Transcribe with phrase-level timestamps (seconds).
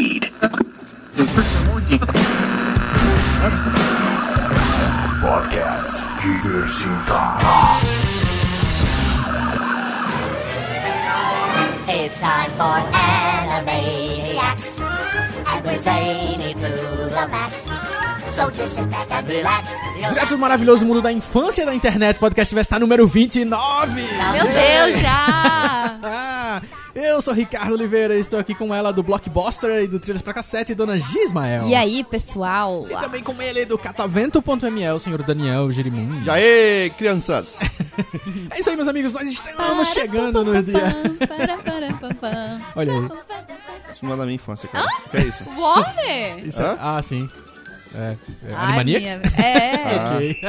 [0.00, 0.24] feed.
[5.20, 7.22] Podcast Diversita.
[11.88, 14.80] It's time for Animaniacs,
[15.46, 16.70] and we're zany to
[17.16, 17.68] the max.
[18.30, 19.70] So just sit back and relax.
[20.08, 24.02] Direto do maravilhoso mundo da infância da internet, podcast vai estar número 29.
[24.32, 26.28] Meu Deus, já!
[26.94, 30.22] Ah, eu sou Ricardo Oliveira e estou aqui com ela do Blockbuster e do Trilhas
[30.22, 31.66] pra Cassete, Dona Gismael.
[31.68, 32.86] E aí, pessoal?
[32.90, 36.22] E também com ele do catavento.ml, o senhor Daniel Jerimum.
[36.24, 37.60] E aí, crianças?
[38.52, 40.74] É isso aí, meus amigos, nós estamos chegando no dia.
[42.74, 43.08] Olha aí.
[43.92, 44.86] Isso não é da minha infância, cara.
[45.10, 45.44] Que é isso?
[45.56, 46.46] Warner!
[46.46, 46.76] Isso é-?
[46.80, 47.28] Ah, sim.
[47.94, 48.16] É,
[48.48, 49.16] é Ai, Animaniacs?
[49.16, 49.96] minha- É.
[49.96, 50.14] Ah.
[50.16, 50.40] Ok.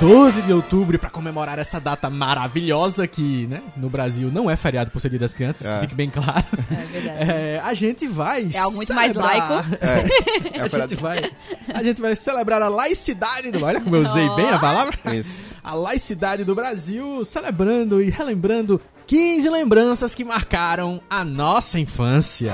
[0.00, 4.92] 12 de outubro, pra comemorar essa data maravilhosa que, né, no Brasil não é feriado
[4.92, 5.74] por ser dia das crianças, É.
[5.74, 6.44] que fique bem claro.
[6.70, 7.18] É verdade.
[7.30, 8.48] É, a gente vai.
[8.54, 9.68] É algo muito mais celebrar- laico.
[9.80, 11.30] É, é A gente, vai,
[11.74, 13.64] a gente vai celebrar a laicidade do.
[13.64, 14.96] Olha como eu usei bem a palavra.
[15.14, 15.40] Isso.
[15.64, 22.52] A laicidade do Brasil, celebrando e relembrando 15 lembranças que marcaram a nossa infância.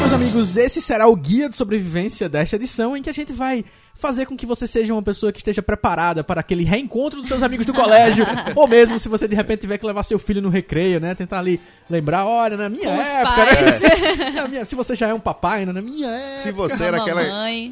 [0.00, 3.64] Meus amigos, esse será o guia de sobrevivência desta edição em que a gente vai
[3.98, 7.42] fazer com que você seja uma pessoa que esteja preparada para aquele reencontro dos seus
[7.42, 10.48] amigos do colégio, ou mesmo se você de repente tiver que levar seu filho no
[10.48, 11.60] recreio, né, tentar ali
[11.90, 13.80] lembrar, olha, na minha os época, pais.
[13.80, 14.30] né?
[14.38, 16.38] Na minha- se você já é um papai, né, na minha época.
[16.42, 17.22] Se você era aquela,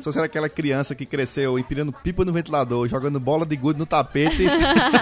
[0.00, 3.78] se você era aquela criança que cresceu empinando pipa no ventilador, jogando bola de gude
[3.78, 4.42] no tapete,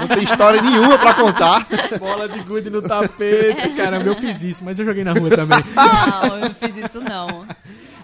[0.00, 1.67] não tem história nenhuma pra contar.
[1.98, 5.58] Bola de gude no tapete, caramba, eu fiz isso, mas eu joguei na rua também.
[5.75, 7.47] Não, eu não fiz isso, não.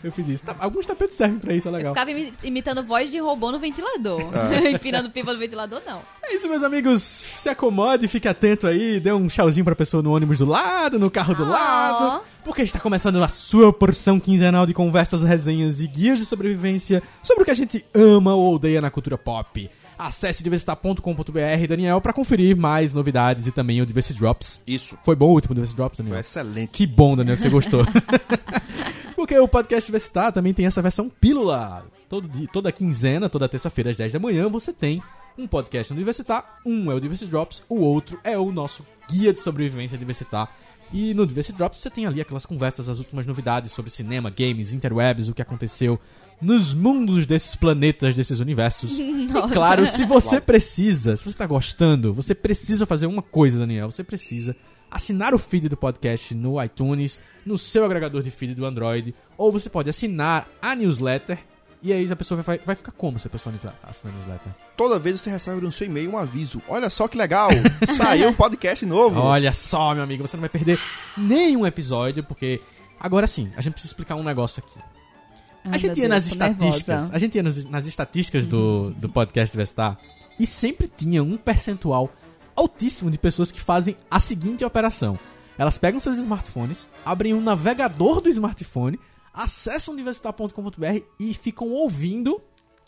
[0.03, 0.47] Eu fiz isso.
[0.47, 1.93] Tá- Alguns tapetes servem pra isso, é Eu legal.
[1.95, 4.23] ficava imi- imitando voz de robô no ventilador.
[4.35, 4.51] Ah.
[4.71, 6.01] Empinando pipa no ventilador, não.
[6.23, 7.03] É isso, meus amigos.
[7.03, 11.11] Se acomode, fique atento aí, dê um tchauzinho pra pessoa no ônibus do lado, no
[11.11, 11.49] carro do Oh.
[11.49, 12.23] lado.
[12.45, 17.43] Porque está começando a sua porção quinzenal de conversas, resenhas e guias de sobrevivência sobre
[17.43, 19.71] o que a gente ama ou odeia na cultura pop.
[19.99, 24.63] Acesse diversitar.com.br, Daniel, pra conferir mais novidades e também o Diversity Drops.
[24.67, 24.97] Isso.
[25.05, 26.15] Foi bom o último Diversity Drops, Daniel?
[26.15, 26.71] Foi excelente.
[26.71, 27.85] Que bom, Daniel, que você gostou.
[29.21, 31.85] Porque o podcast Diversitar também tem essa versão pílula.
[32.09, 35.03] Todo dia, toda quinzena, toda terça-feira às 10 da manhã, você tem
[35.37, 36.59] um podcast no Diversitar.
[36.65, 40.51] Um é o Diversity Drops, o outro é o nosso guia de sobrevivência Diversitar.
[40.91, 44.73] E no Diversity Drops você tem ali aquelas conversas, as últimas novidades sobre cinema, games,
[44.73, 46.01] interwebs, o que aconteceu
[46.41, 48.99] nos mundos desses planetas, desses universos.
[49.31, 53.91] E claro, se você precisa, se você tá gostando, você precisa fazer uma coisa, Daniel.
[53.91, 54.57] Você precisa
[54.91, 59.53] assinar o feed do podcast no iTunes, no seu agregador de feed do Android, ou
[59.53, 61.39] você pode assinar a newsletter.
[61.83, 64.53] E aí a pessoa vai, vai ficar como se a pessoa assinar a newsletter?
[64.77, 66.61] Toda vez você recebe no seu e-mail um aviso.
[66.69, 67.49] Olha só que legal,
[67.97, 69.21] saiu um podcast novo.
[69.21, 70.79] Olha só, meu amigo, você não vai perder
[71.17, 72.61] nenhum episódio, porque
[72.99, 74.79] agora sim, a gente precisa explicar um negócio aqui.
[75.65, 77.15] Ai, a gente ia nas Deus, estatísticas, nervosa.
[77.15, 79.99] a gente ia nas, nas estatísticas do, do podcast Vestar
[80.39, 82.11] e sempre tinha um percentual
[82.61, 85.19] altíssimo de pessoas que fazem a seguinte operação.
[85.59, 88.99] Elas pegam seus smartphones, abrem um navegador do smartphone,
[89.33, 92.41] acessam diversitar.com.br e ficam ouvindo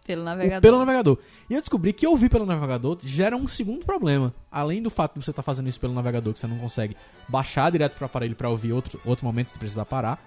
[0.07, 0.61] Pelo o- navegador.
[0.63, 1.19] pelo navegador.
[1.51, 4.35] E eu descobri que ouvir pelo navegador gera um segundo problema.
[4.51, 6.97] Além do fato de você estar fazendo isso pelo navegador, que você não consegue
[7.29, 10.19] baixar direto pro aparelho para ouvir outro, outro momento se precisar parar.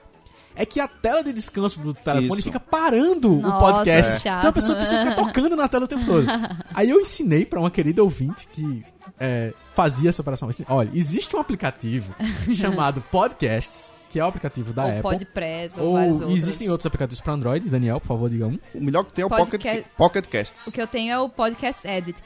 [0.57, 2.43] É que a tela de descanso do telefone Isso.
[2.43, 4.25] fica parando o Nossa, podcast.
[4.25, 4.37] É.
[4.37, 6.25] Então a pessoa precisa ficar tocando na tela o tempo todo.
[6.73, 8.85] Aí eu ensinei pra uma querida ouvinte que
[9.19, 10.49] é, fazia essa operação.
[10.67, 12.13] Olha, existe um aplicativo
[12.51, 15.01] chamado Podcasts, que é o aplicativo da ou Apple.
[15.01, 16.37] Podpress, ou, ou vários outros.
[16.37, 17.69] existem outros aplicativos para Android.
[17.69, 18.59] Daniel, por favor, diga um.
[18.73, 20.67] O melhor que tem é o Podcast- Pocket, Pocket Casts.
[20.67, 22.21] O que eu tenho é o Podcast Edit.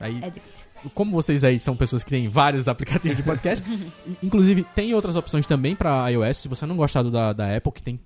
[0.00, 0.42] Aí Edit.
[0.94, 3.64] como vocês aí são pessoas que têm vários aplicativos de podcast,
[4.22, 7.72] inclusive tem outras opções também pra iOS, se você não gostar do da, da Apple,
[7.72, 7.98] que tem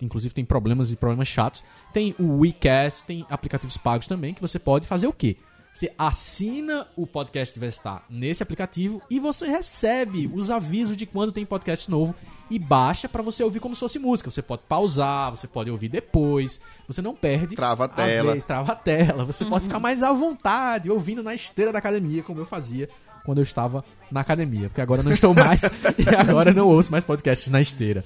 [0.00, 4.58] inclusive tem problemas e problemas chatos, tem o WeCast, tem aplicativos pagos também que você
[4.58, 5.36] pode fazer o quê?
[5.80, 11.46] Você assina o podcast Vestar nesse aplicativo e você recebe os avisos de quando tem
[11.46, 12.14] podcast novo
[12.50, 14.30] e baixa pra você ouvir como se fosse música.
[14.30, 18.32] Você pode pausar, você pode ouvir depois, você não perde Trava a tela.
[18.32, 19.24] vez, trava a tela.
[19.24, 22.86] Você pode ficar mais à vontade ouvindo na esteira da academia, como eu fazia
[23.24, 24.68] quando eu estava na academia.
[24.68, 25.62] Porque agora eu não estou mais
[25.96, 28.04] e agora eu não ouço mais podcasts na esteira.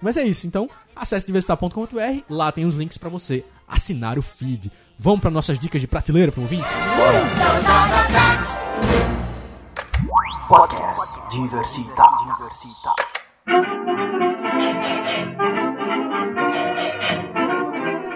[0.00, 4.70] Mas é isso, então acesse diversitar.com.br, lá tem os links pra você assinar o feed.
[4.98, 6.64] Vamos para nossas dicas de prateleira pro ouvinte?
[10.48, 12.02] Podcast Diversita.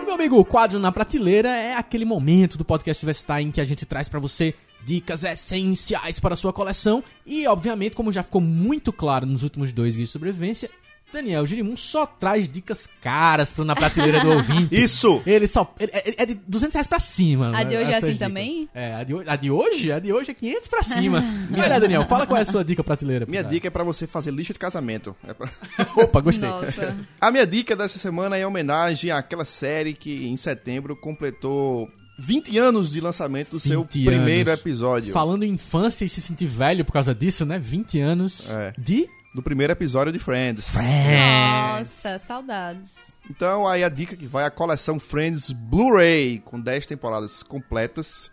[0.07, 3.65] Meu amigo, o quadro na prateleira é aquele momento do podcast Vestar em que a
[3.65, 8.41] gente traz pra você dicas essenciais para a sua coleção e, obviamente, como já ficou
[8.41, 10.71] muito claro nos últimos dois guias de sobrevivência,
[11.13, 14.69] Daniel Girimum só traz dicas caras pro na prateleira do ouvinte.
[14.83, 15.23] Isso!
[15.27, 15.75] Ele só.
[15.79, 17.57] ele- é, é de 200 reais pra cima.
[17.57, 18.19] A de hoje as é assim dicas.
[18.19, 18.69] também?
[18.75, 19.93] É, a de, a de hoje?
[19.93, 21.21] A de hoje é 500 pra cima.
[21.51, 23.27] Vai lá, Daniel, fala qual é a sua dica prateleira.
[23.27, 23.55] Minha cara.
[23.55, 25.15] dica é pra você fazer lista de casamento.
[25.27, 25.51] É pra-
[25.97, 26.49] Opa, gostei.
[26.49, 26.97] Nossa.
[27.21, 32.59] A minha dica dessa semana é em homenagem àquela série que em setembro completou 20
[32.59, 34.61] anos de lançamento do seu 20 primeiro anos.
[34.61, 35.13] episódio.
[35.13, 37.59] Falando em infância e se sentir velho por causa disso, né?
[37.59, 38.73] 20 anos É.
[38.79, 39.09] de.
[39.35, 40.75] Do primeiro episódio de Friends.
[40.75, 42.95] Nossa, saudades.
[43.31, 48.31] Então aí a dica que vai a coleção Friends Blu-ray com 10 temporadas completas.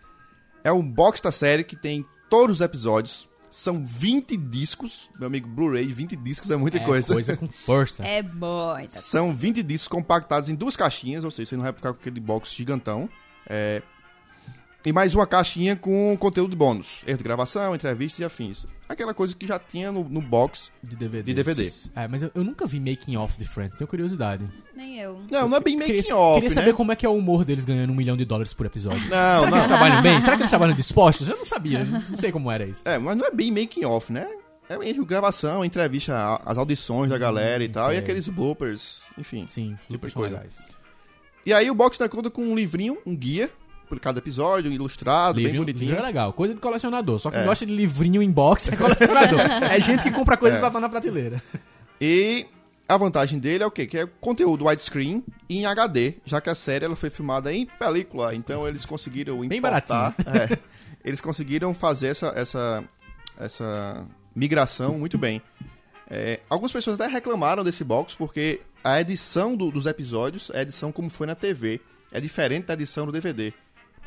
[0.64, 3.30] É um box da série que tem todos os episódios.
[3.52, 5.10] São 20 discos.
[5.20, 7.14] Meu amigo, Blu-ray, 20 discos é muita É, coisa.
[7.14, 8.04] coisa com força.
[8.04, 8.78] É bom.
[8.80, 9.00] Então.
[9.02, 12.20] São 20 discos compactados em duas caixinhas, ou seja, você não vai ficar com aquele
[12.20, 13.08] box gigantão.
[13.48, 13.82] É,
[14.86, 17.02] E mais uma caixinha com conteúdo de bônus.
[17.06, 18.66] Erro de gravação, entrevistas e afins.
[18.88, 20.72] Aquela coisa que já tinha no, no box.
[20.82, 21.24] De DVD.
[21.24, 21.72] De DVD.
[21.94, 24.48] É, mas eu, eu nunca vi making off de Friends, tenho curiosidade.
[24.74, 25.22] Nem eu.
[25.30, 26.56] Não, não é bem queria, making off, queria né?
[26.56, 29.02] saber como é que é o humor deles ganhando um milhão de dólares por episódio.
[29.10, 29.58] Não, Será que não.
[29.58, 30.22] eles trabalham bem?
[30.22, 31.28] Será que eles trabalham dispostos?
[31.28, 32.82] Eu não sabia, não sei como era isso.
[32.86, 34.26] É, mas não é bem making off, né?
[34.70, 38.00] É erro de gravação, entrevista, as audições da galera e tal, e sei.
[38.00, 39.46] aqueles bloopers, enfim.
[39.50, 40.36] Sim, Tipo super de coisa.
[40.38, 40.58] legais.
[41.46, 43.50] E aí o box dá conta com um livrinho, um guia,
[43.88, 45.89] por cada episódio, ilustrado, bem Livrinho, bonitinho.
[45.92, 47.19] livro é legal, coisa de colecionador.
[47.19, 47.44] Só que É.
[47.45, 49.39] gosta de livrinho em box é colecionador.
[49.72, 51.42] é gente que compra coisas pra estar na prateleira.
[52.00, 52.45] E
[52.88, 53.86] a vantagem dele é o quê?
[53.88, 57.66] Que é conteúdo widescreen e em HD, já que a série ela foi filmada em
[57.66, 60.57] película, então eles conseguiram Bem importar, é,
[61.04, 62.83] eles conseguiram fazer essa, essa,
[63.40, 64.06] essa
[64.36, 65.42] migração muito bem.
[66.10, 70.62] É, algumas pessoas até reclamaram desse box porque a edição do- dos episódios é a
[70.62, 71.81] edição como foi na TV,
[72.12, 73.54] é diferente da edição do DVD.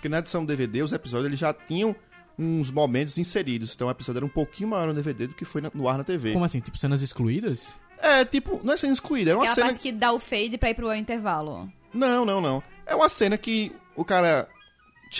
[0.00, 1.94] Porque na edição do DVD os episódios eles já tinham
[2.38, 5.60] uns momentos inseridos, então o episódio era um pouquinho maior no DVD do que foi
[5.60, 6.32] na- no ar na TV.
[6.32, 6.58] Como assim?
[6.58, 7.74] Tipo cenas excluídas?
[7.98, 9.66] É, tipo, não é cena excluída, é uma é a cena.
[9.66, 11.70] parte que dá o fade pra ir pro intervalo.
[11.92, 12.62] Não, não, não.
[12.86, 14.48] É uma cena que o cara.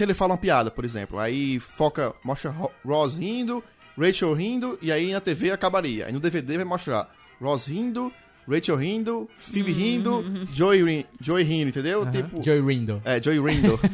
[0.01, 1.19] Ele fala uma piada, por exemplo.
[1.19, 3.63] Aí foca, mostra Ro- Ross rindo,
[3.99, 6.07] Rachel rindo, e aí na TV acabaria.
[6.07, 8.11] Aí no DVD vai mostrar Ross rindo,
[8.51, 12.11] Rachel rindo, Phoebe rindo, Joey, ri- Joey rindo, entendeu?
[12.11, 12.43] Tipo.
[12.43, 13.01] Joey Rindo.
[13.05, 13.79] É, Joey rindo.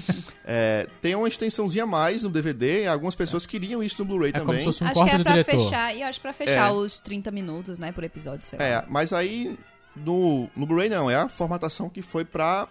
[0.49, 4.31] É, tem uma extensãozinha a mais no DVD, e algumas pessoas queriam isso no Blu-ray
[4.31, 4.61] É como também.
[4.61, 5.61] se fosse um acho corte que é do pra diretor.
[5.64, 5.97] fechar.
[5.97, 6.73] E eu acho pra fechar É.
[6.73, 8.64] os 30 minutos, né, por episódio, sei lá.
[8.64, 9.58] É, mas aí
[9.97, 12.69] no, no Blu-ray não, é a formatação que foi pra,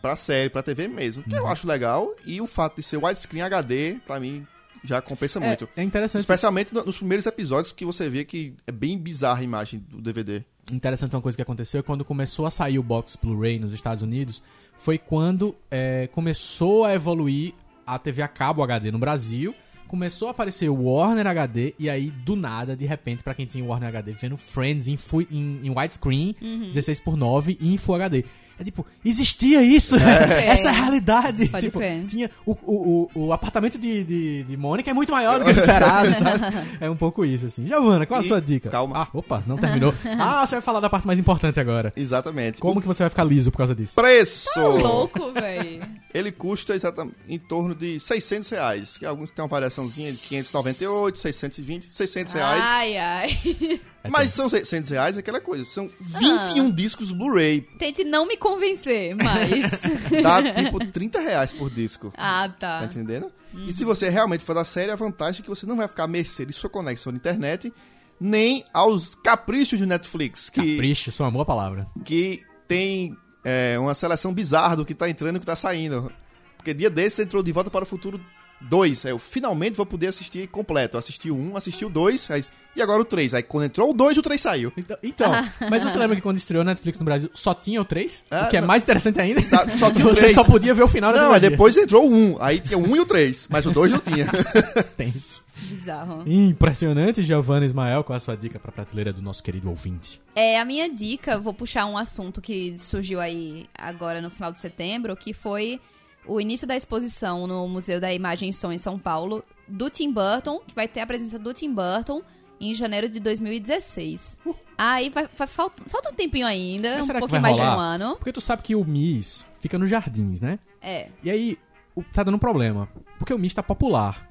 [0.00, 1.24] pra série, pra TV mesmo.
[1.24, 1.48] Que eu Uhum.
[1.48, 2.14] acho legal.
[2.24, 4.46] E o fato de ser widescreen HD, pra mim,
[4.84, 5.68] já compensa muito.
[5.76, 6.20] É, é interessante.
[6.20, 10.00] Especialmente no- nos primeiros episódios que você vê que é bem bizarra a imagem do
[10.00, 10.44] DVD.
[10.72, 14.02] Interessante uma coisa que aconteceu é quando começou a sair o box Blu-ray nos Estados
[14.02, 14.42] Unidos,
[14.76, 17.54] foi quando é, começou a evoluir
[17.86, 19.54] a TV a cabo HD no Brasil,
[19.86, 23.64] começou a aparecer o Warner HD e aí do nada, de repente, pra quem tinha
[23.64, 24.98] o Warner HD, vendo Friends em,
[25.30, 26.36] em, em widescreen,
[26.72, 28.24] 16 por 9 e em Full HD.
[28.58, 29.94] É tipo, existia isso!
[30.42, 31.48] Essa é a realidade!
[31.48, 32.04] Pode tipo, crer.
[32.06, 35.50] tinha o, o, o, o apartamento de, de, de Mônica é muito maior do que
[35.52, 36.44] o esperado, sabe?
[36.80, 37.66] É um pouco isso, assim.
[37.66, 38.68] Giovana, qual a E- sua dica?
[38.70, 38.96] calma.
[39.02, 39.94] Ah, opa, não terminou.
[40.18, 41.92] ah, você vai falar da parte mais importante agora.
[41.96, 42.60] Exatamente.
[42.60, 43.94] Como O que você vai ficar liso por causa disso?
[43.94, 44.48] preço!
[44.54, 45.82] Tá louco, velho.
[46.18, 48.96] Ele custa exatamente em torno de 600 reais.
[48.98, 52.62] Que alguns tem uma variaçãozinha de 598, 620, 600 reais.
[52.66, 53.80] Ai, ai.
[54.04, 55.64] É Mas são 600 reais é aquela coisa.
[55.64, 57.60] São 21 discos Blu-ray.
[57.78, 59.82] Tente não me convencer, mas.
[60.22, 62.12] Dá tipo 30 reais por disco.
[62.16, 62.84] ah, Tá tá.
[62.84, 63.30] entendendo?
[63.66, 66.04] E se você realmente for da série, a vantagem é que você não vai ficar
[66.04, 67.72] à mercê de sua conexão de internet,
[68.20, 71.86] nem aos caprichos de Netflix, que, Capricho, isso é uma boa palavra.
[72.04, 73.16] que tem
[73.48, 76.12] é, uma seleção bizarra do que tá entrando e o que tá saindo.
[76.56, 78.20] Porque dia desses entrou De Volta para o Futuro
[78.60, 79.06] 2.
[79.06, 80.96] Aí eu finalmente vou poder assistir completo.
[80.96, 83.32] Eu assisti o 1, assisti o 2, aí- e agora o 3.
[83.34, 84.72] Aí quando entrou o 2, o 3 saiu.
[84.76, 85.30] Então, então,
[85.70, 88.24] mas você lembra que quando estreou Netflix no Brasil só tinha o 3?
[88.30, 88.66] Ah, o que é não.
[88.68, 89.40] mais interessante ainda?
[89.42, 90.34] Só- só tinha o você 3.
[90.34, 91.50] só podia ver o final da Não, trilogia.
[91.50, 92.36] depois entrou o 1.
[92.40, 94.26] Aí tinha o 1 e o 3, mas o 2 não tinha.
[94.98, 95.44] Tenso.
[95.60, 96.22] Bizarro.
[96.26, 100.20] Impressionante, Giovanna Ismael, qual a sua dica pra prateleira do nosso querido ouvinte?
[100.34, 104.60] É, a minha dica, vou puxar um assunto que surgiu aí agora no final de
[104.60, 105.80] setembro, que foi
[106.26, 110.12] o início da exposição no Museu da Imagem e Som em São Paulo, do Tim
[110.12, 112.22] Burton, que vai ter a presença do Tim Burton
[112.60, 114.36] em janeiro de 2016.
[114.76, 118.16] Aí vai, vai- falta, falta um tempinho ainda, Mas um pouquinho mais de um ano.
[118.16, 120.58] Porque tu sabe que o Miss fica nos jardins, né?
[120.80, 121.08] É.
[121.22, 121.58] E aí,
[121.96, 122.88] o- tá dando um problema.
[123.18, 124.27] Porque o Miss tá popular.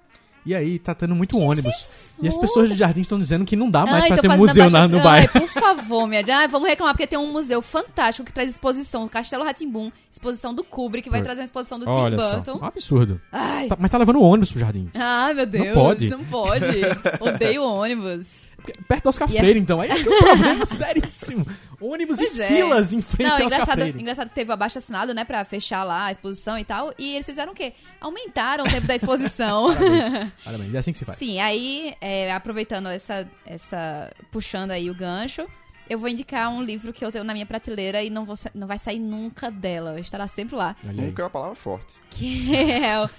[0.47, 1.85] E aí tá tendo muito ônibus.
[2.21, 4.29] E as pessoas do jardim estão dizendo que não dá mais Ai, pra tô ter
[4.29, 5.29] um museu na, no Ai, bairro.
[5.41, 9.09] por favor, minha Ai, vamos reclamar, porque tem um museu fantástico que traz exposição.
[9.09, 12.59] Castelo Ratimbum, exposição do Kubrick, que vai trazer uma exposição do Olha Tim só, Burton.
[12.61, 13.21] um absurdo.
[13.29, 13.67] Ai.
[13.67, 14.89] Tá- mas tá levando ônibus pro jardim.
[14.95, 15.73] Ai, meu Deus.
[15.73, 16.09] pode.
[16.09, 16.65] Não pode.
[17.19, 18.46] Odeio ônibus.
[18.87, 19.79] Perto do Oscar é- Freire, então.
[19.81, 21.45] Aí é que é um problema seríssimo.
[21.79, 22.47] Ônibus Pois e é.
[22.47, 24.01] filas em frente Não, ao Oscar engraçado, Freire.
[24.01, 26.93] engraçado que teve o abaixo assinado, né, pra fechar lá a exposição e tal.
[26.97, 27.73] E eles fizeram o quê?
[28.01, 29.67] Aumentaram o tempo da exposição.
[30.43, 31.17] Parabéns, é assim que se faz.
[31.17, 34.11] Sim, aí, é, aproveitando essa, essa.
[34.31, 35.47] puxando aí o gancho,
[35.89, 38.51] eu vou indicar um livro que eu tenho na minha prateleira e não, vou, sa-
[38.55, 39.99] não vai sair nunca dela.
[39.99, 40.75] Estará sempre lá.
[40.83, 41.93] Nunca é uma palavra forte.
[42.09, 43.09] Que é o,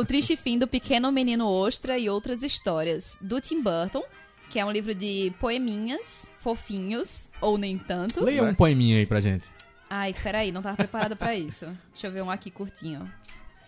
[0.00, 4.02] o Triste Fim do Pequeno Menino Ostra e Outras Histórias, do Tim Burton,
[4.50, 8.24] que é um livro de poeminhas, fofinhos, ou nem tanto.
[8.24, 9.50] Leia um poeminha aí pra gente.
[9.88, 11.66] Ai, peraí, não tava preparada pra isso.
[11.92, 13.10] Deixa eu ver um aqui curtinho.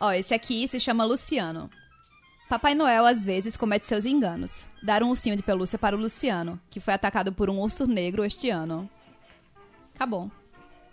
[0.01, 1.71] Ó, esse aqui se chama Luciano.
[2.49, 4.67] Papai Noel às vezes comete seus enganos.
[4.83, 8.25] Dar um ursinho de pelúcia para o Luciano, que foi atacado por um urso negro
[8.25, 8.89] este ano.
[9.95, 10.31] Acabou.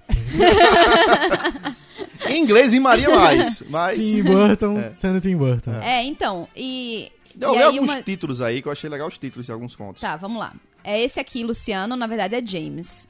[2.28, 3.98] Em inglês rimaria mais, mas...
[3.98, 5.72] Tim Burton sendo Tim Burton.
[5.82, 7.12] É, então, e.
[7.40, 8.02] Eu e li aí alguns uma...
[8.04, 10.02] títulos aí, que eu achei legal os títulos de alguns contos.
[10.02, 10.54] Tá, vamos lá.
[10.84, 13.10] É esse aqui, Luciano, na verdade é James,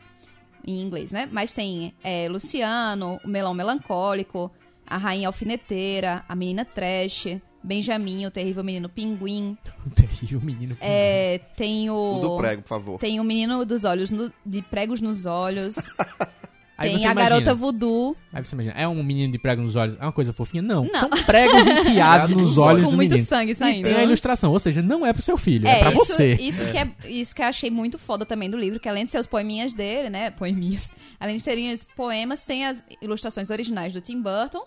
[0.65, 1.27] em inglês, né?
[1.31, 4.51] Mas tem é, Luciano, o Melão Melancólico,
[4.87, 7.27] a Rainha Alfineteira, a Menina Trash,
[7.63, 9.57] Benjamin, o Terrível Menino Pinguim.
[9.85, 10.77] Um terrível menino.
[10.81, 12.17] É, tem o...
[12.17, 12.99] O do prego, por favor.
[12.99, 15.75] Tem o Menino dos Olhos, no- de Pregos nos Olhos.
[16.77, 18.17] Aí tem você a imagina, Garota Voodoo.
[18.33, 20.61] Aí você imagina, é um menino de prego nos olhos, é uma coisa fofinha?
[20.61, 20.99] Não, Não.
[20.99, 23.25] são pregos enfiados nos olhos com do muito menino.
[23.27, 23.87] sangue E saindo.
[23.87, 26.33] tem a ilustração, ou seja, não é pro seu filho, é, pra isso, você.
[26.35, 29.11] Isso que, é, isso que eu achei muito foda também do livro, que além de
[29.11, 30.31] ser os poeminhas dele, né?
[30.31, 30.91] Poeminhas.
[31.19, 34.65] Além de serem os poemas, tem as ilustrações originais do Tim Burton.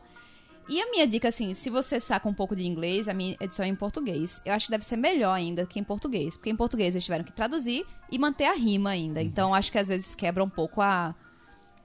[0.70, 3.64] E a minha dica, assim, se você saca um pouco de inglês, a minha edição
[3.64, 4.42] é em português.
[4.44, 6.36] Eu acho que deve ser melhor ainda que em português.
[6.36, 9.22] Porque em português eles tiveram que traduzir e manter a rima ainda.
[9.22, 11.14] Então acho que às vezes quebra um pouco a,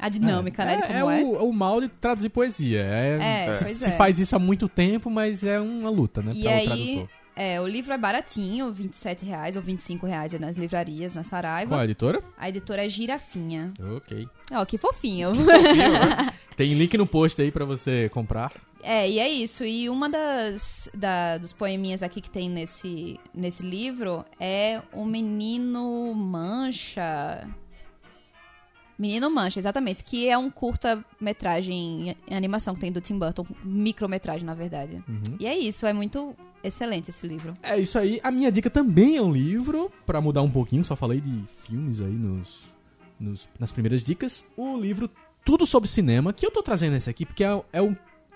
[0.06, 0.78] a dinâmica, né?
[0.78, 1.04] De é, é é.
[1.24, 2.82] O, o mal de traduzir poesia.
[2.84, 3.92] É, É, se, pois se é.
[3.92, 6.32] faz isso há muito tempo, mas é uma luta, né?
[6.36, 7.10] E pra o aí, tradutor.
[7.36, 11.70] é, o livro é baratinho, 27 reais ou 25 reais aí nas livrarias, na Saraiva.
[11.72, 12.22] Qual é a editora?
[12.38, 13.74] A editora é Girafinha.
[13.96, 14.28] Ok.
[14.52, 15.32] Ó, que fofinho.
[16.56, 18.52] Tem link no post aí pra você comprar.
[18.84, 19.64] é, e é isso.
[19.64, 26.14] E uma das da, dos poeminhas aqui que tem nesse, nesse livro é o Menino
[26.14, 27.48] Mancha.
[29.04, 30.02] Menino Mancha, exatamente.
[30.04, 33.46] Que é um curta-metragem em animação que tem do Tim Burton.
[33.64, 35.04] Micrometragem, na verdade.
[35.40, 37.54] E é isso, é muito excelente esse livro.
[37.62, 38.22] É isso aí.
[38.24, 42.00] A minha dica também é um livro, pra mudar um pouquinho, só falei de filmes
[42.00, 42.62] aí nos,
[43.20, 44.48] nos- nas primeiras dicas.
[44.56, 45.10] O livro
[45.44, 47.96] Tudo sobre Cinema, que eu tô trazendo esse aqui porque é, é, o,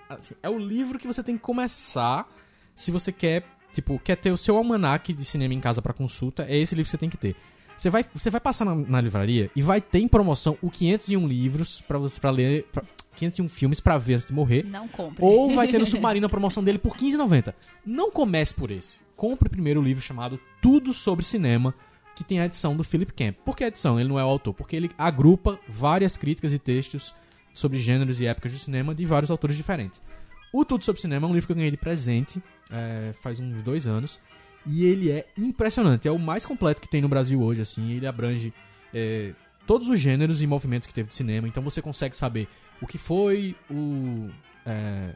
[0.09, 2.27] assim, é o livro que você tem que começar
[2.75, 6.45] se você quer, tipo, quer ter o seu almanaque de cinema em casa pra consulta.
[6.49, 7.35] É esse livro que você tem que ter.
[7.77, 11.27] Você vai, você vai passar na, na livraria e vai ter em promoção o 501
[11.27, 12.83] livros pra você para ler, pra,
[13.15, 14.63] 501 filmes pra ver antes de morrer.
[14.63, 15.23] Não compre.
[15.23, 17.53] Ou vai ter no Submarino a promoção dele por R$15,90.
[17.85, 18.99] Não comece por esse.
[19.15, 21.73] Compre primeiro o livro chamado Tudo sobre Cinema,
[22.15, 23.35] que tem a edição do Philip Camp.
[23.45, 23.99] Por que a edição?
[23.99, 24.53] Ele não é o autor.
[24.53, 27.13] Porque ele agrupa várias críticas e textos
[27.53, 30.01] sobre gêneros e épocas do cinema de vários autores diferentes.
[30.53, 32.41] O Tudo sobre Cinema é um livro que eu ganhei de presente
[32.71, 34.19] é, faz uns dois anos.
[34.67, 36.07] E ele é impressionante.
[36.07, 37.91] É o mais completo que tem no Brasil hoje, assim.
[37.91, 38.53] Ele abrange
[38.93, 39.33] é,
[39.65, 41.47] todos os gêneros e movimentos que teve de cinema.
[41.47, 42.47] Então você consegue saber
[42.81, 44.29] o que foi o,
[44.65, 45.13] é,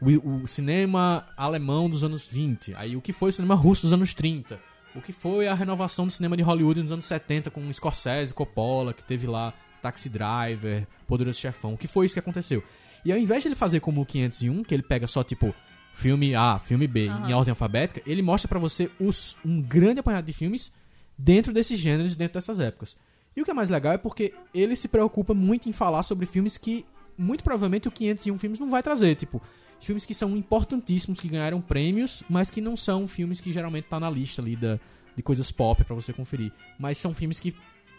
[0.00, 3.92] o, o cinema alemão dos anos 20, aí o que foi o cinema russo dos
[3.92, 4.60] anos 30,
[4.94, 8.92] o que foi a renovação do cinema de Hollywood nos anos 70 com Scorsese, Coppola,
[8.92, 12.62] que teve lá Taxi Driver, Poderoso Chefão, o que foi isso que aconteceu.
[13.04, 15.54] E ao invés de ele fazer como o 501, que ele pega só tipo
[15.92, 20.24] filme A, filme B, em ordem alfabética, ele mostra pra você os, um grande apanhado
[20.24, 20.72] de filmes
[21.16, 22.96] dentro desses gêneros, dentro dessas épocas.
[23.36, 26.26] E o que é mais legal é porque ele se preocupa muito em falar sobre
[26.26, 26.84] filmes que
[27.16, 29.42] muito provavelmente o 501 filmes não vai trazer, tipo,
[29.80, 34.00] filmes que são importantíssimos, que ganharam prêmios, mas que não são filmes que geralmente tá
[34.00, 34.80] na lista ali da,
[35.14, 37.54] de coisas pop pra você conferir, mas são filmes que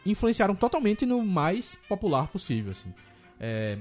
[0.06, 2.94] influenciaram totalmente no mais popular possível, assim.
[3.40, 3.78] É,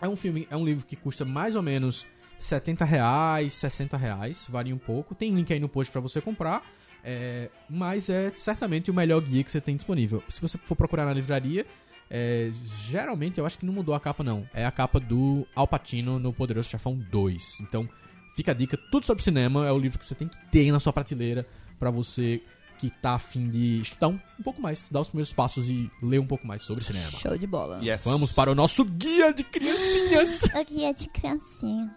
[0.00, 2.06] é um filme, é um livro que custa mais ou menos
[2.38, 5.14] 70 reais, 60 reais, varia um pouco.
[5.14, 6.62] Tem link aí no post pra você comprar.
[7.04, 10.22] é, mas é certamente o melhor guia que você tem disponível.
[10.28, 11.64] Se você for procurar na livraria,
[12.10, 14.48] é, geralmente eu acho que não mudou a capa, não.
[14.52, 17.60] É a capa do Al Pacino no Poderoso Chefão 2.
[17.60, 17.88] Então,
[18.34, 20.80] fica a dica: tudo sobre cinema é o livro que você tem que ter na
[20.80, 21.46] sua prateleira
[21.78, 22.42] pra você
[22.78, 26.20] que tá afim de estudar um, um pouco mais, dar os primeiros passos e ler
[26.20, 27.10] um pouco mais sobre cinema.
[27.10, 27.80] Show de bola.
[27.82, 28.02] Yes.
[28.04, 30.42] Vamos para o nosso guia de criancinhas.
[30.56, 31.94] O guia de criancinha.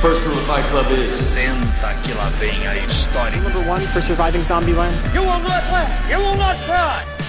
[0.00, 3.40] First rule of Fight Club is Senta que lá vem a história.
[3.40, 4.94] Number one for surviving Zombieland.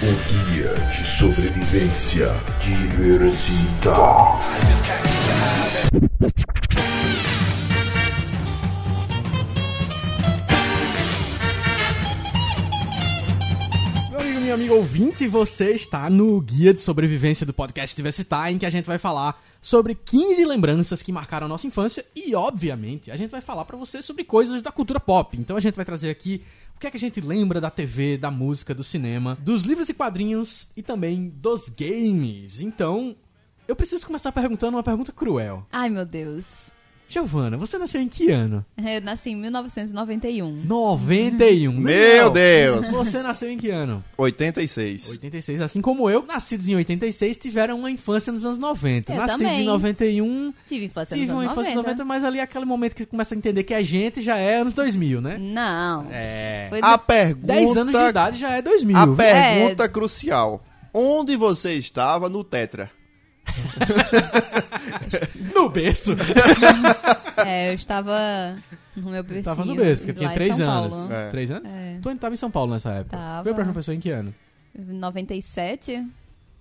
[0.02, 3.94] O guia de sobrevivência diversita.
[14.46, 18.70] Meu amigo, ouvinte, você está no Guia de Sobrevivência do podcast Diversitar, em que a
[18.70, 23.32] gente vai falar sobre 15 lembranças que marcaram a nossa infância e, obviamente, a gente
[23.32, 25.36] vai falar pra você sobre coisas da cultura pop.
[25.36, 26.44] Então a gente vai trazer aqui
[26.76, 29.90] o que é que a gente lembra da TV, da música, do cinema, dos livros
[29.90, 32.62] e quadrinhos e também dos games.
[32.62, 33.16] Então,
[33.68, 35.66] eu preciso começar perguntando uma pergunta cruel.
[35.72, 36.68] Ai, meu Deus.
[37.08, 38.66] Giovana, você nasceu em que ano?
[38.84, 40.64] Eu nasci em 1991.
[40.66, 41.72] 91.
[41.72, 42.90] Meu Deus!
[42.90, 44.04] Você nasceu em que ano?
[44.18, 45.12] 86.
[45.12, 49.14] 86, assim como eu, nascidos em 86, tiveram uma infância nos anos 90.
[49.14, 49.62] Eu nascidos também.
[49.62, 51.92] em 91, Tive infância tive nos uma anos infância em 90.
[52.00, 54.58] 90, mas ali é aquele momento que começa a entender que a gente já é
[54.58, 55.38] anos 2000, né?
[55.40, 56.08] Não.
[56.12, 56.66] É.
[56.70, 57.48] Foi A do- pergunta...
[57.54, 58.98] 10 anos de idade já é 2000.
[58.98, 60.66] A pergunta crucial.
[60.92, 62.90] Onde você estava no Tetra?
[65.56, 66.12] No berço.
[67.46, 68.58] É, eu estava
[68.96, 69.44] no meu bercinho.
[69.44, 70.96] Tava no berço, porque lá tinha em 3 São anos.
[70.96, 71.14] Paulo.
[71.14, 71.30] É.
[71.30, 71.72] 3 anos?
[71.76, 72.00] É.
[72.02, 73.18] Tu ainda tava em São Paulo nessa época.
[73.18, 73.44] Tava.
[73.44, 74.34] Veio pra João Pessoa em que ano?
[74.78, 76.06] 97?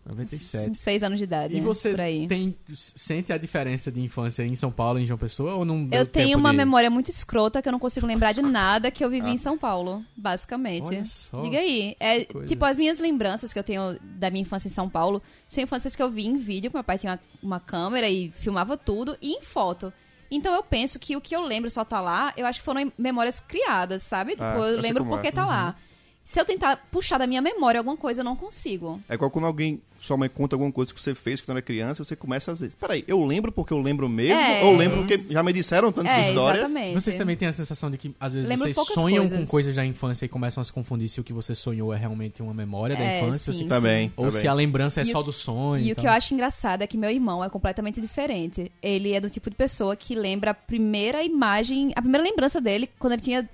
[0.06, 0.74] 97.
[0.76, 1.56] 6 anos de idade.
[1.56, 2.26] E você por aí.
[2.26, 5.88] tem, sente a diferença de infância em São Paulo e em João Pessoa ou não
[5.90, 9.02] Eu tenho uma de- memória muito escrota que eu não consigo lembrar de nada que
[9.02, 10.84] eu vivi em São Paulo, basicamente.
[10.84, 11.40] Olha só.
[11.40, 11.96] Diga aí.
[11.98, 15.62] É, tipo, as minhas lembranças que eu tenho da minha infância em São Paulo são
[15.64, 17.20] infâncias que eu vi em vídeo, que meu pai tinha uma,
[17.54, 19.90] uma câmera e filmava tudo, e em foto.
[20.36, 22.90] Então eu penso que o que eu lembro só tá lá, eu acho que foram
[22.98, 24.32] memórias criadas, sabe?
[24.32, 25.18] Tipo, Ah, eu eu lembro como é.
[25.18, 25.76] porque tá lá.
[26.24, 28.98] Se eu tentar puxar da minha memória alguma coisa, eu não consigo.
[29.08, 32.02] É igual quando alguém, sua mãe conta alguma coisa que você fez quando era criança,
[32.02, 34.40] você começa a dizer, peraí, eu lembro porque eu lembro mesmo?
[34.40, 34.64] É.
[34.64, 36.58] Ou lembro porque já me disseram tanto essa É, história?
[36.60, 36.94] exatamente.
[36.94, 39.48] Vocês também têm a sensação de que às vezes Lembro vocês sonham com coisas.
[39.50, 42.40] coisas da infância e começam a se confundir se o que você sonhou é realmente
[42.42, 44.40] uma memória da É, infância sim, ou, se, Também, ou também.
[44.40, 45.84] se a lembrança é E o- só do sonho.
[45.84, 46.02] E o tal.
[46.04, 48.72] que eu acho engraçado é que meu irmão é completamente diferente.
[48.82, 52.88] Ele é do tipo de pessoa que lembra a primeira imagem, a primeira lembrança dele
[52.98, 53.46] quando ele tinha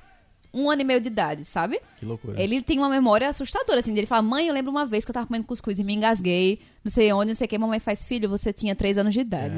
[0.52, 1.80] um ano e meio de idade, sabe?
[1.98, 2.40] Que loucura.
[2.42, 5.14] Ele tem uma memória assustadora, assim, ele fala, mãe, eu lembro uma vez que eu
[5.14, 8.04] tava comendo cuscuz e me engasguei, não sei onde, não sei o que, mamãe faz
[8.04, 9.54] filho, você tinha três anos de idade.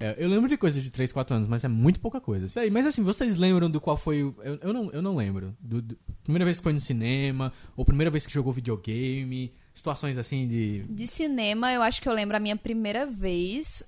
[0.00, 2.60] É, eu lembro de coisas de 3, 4 anos, mas é muito pouca coisa.
[2.60, 4.34] Aí, Mas assim, vocês lembram do qual foi o.
[4.42, 5.56] Eu, eu não, eu não lembro.
[5.60, 10.18] Do, do- primeira vez que foi no cinema, ou primeira vez que jogou videogame, situações
[10.18, 10.84] assim de.
[10.88, 13.82] De cinema, eu acho que eu lembro a minha primeira vez.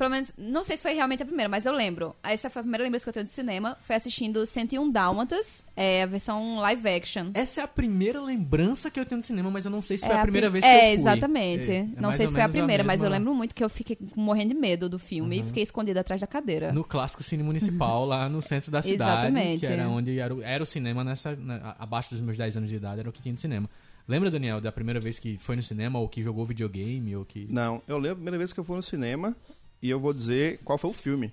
[0.00, 2.16] Pelo menos, não sei se foi realmente a primeira, mas eu lembro.
[2.22, 3.76] Essa foi a primeira lembrança que eu tenho de cinema.
[3.82, 7.30] Foi assistindo 101 Dálmatas, é a versão live action.
[7.34, 10.06] Essa é a primeira lembrança que eu tenho de cinema, mas eu não sei se
[10.06, 11.00] foi É a primeira pri- vez que é, eu fui.
[11.00, 11.70] exatamente.
[11.70, 13.12] É, é não sei se foi a primeira, mas eu Uhum.
[13.12, 16.26] lembro muito que eu fiquei morrendo de medo do filme e fiquei escondida atrás da
[16.26, 16.72] cadeira.
[16.72, 19.26] No clássico Cine Municipal, lá no centro da cidade.
[19.26, 19.60] Exatamente.
[19.60, 21.36] Que era onde era o, era o cinema nessa.
[21.36, 23.68] na- abaixo dos meus 10 anos de idade, era o que tinha de cinema.
[24.08, 27.46] Lembra, Daniel, da primeira vez que foi no cinema, ou que jogou videogame, ou que.
[27.50, 29.36] Não, eu lembro a primeira vez que eu fui no cinema
[29.82, 31.32] e eu vou dizer qual foi o filme.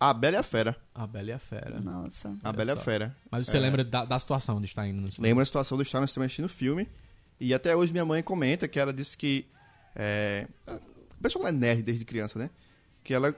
[0.00, 0.76] A Bela e a Fera.
[0.94, 1.78] A Bela e a Fera.
[1.80, 2.34] Nossa.
[2.42, 2.76] A Bela e a.
[2.76, 3.14] Fera.
[3.30, 3.60] Mas você É.
[3.60, 5.28] lembra da, da situação de estar indo no cinema?
[5.28, 6.88] Lembro a situação de estar no cinema assistindo o filme.
[7.38, 9.46] E até hoje minha mãe comenta que ela disse que.
[9.94, 10.78] É, a
[11.22, 12.48] pessoa não é nerd desde criança, né?
[13.02, 13.34] Que ela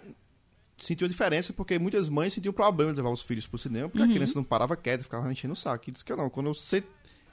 [0.79, 4.03] sentiu a diferença porque muitas mães sentiam problema de levar os filhos pro cinema, porque
[4.05, 5.89] a criança não parava quieta, ficava enchendo o saco.
[5.89, 6.31] E disse que não.
[6.31, 6.85] Quando eu se-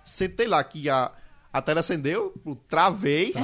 [0.04, 1.12] sentei lá que a,
[1.54, 3.40] a tela acendeu, eu travei Tá,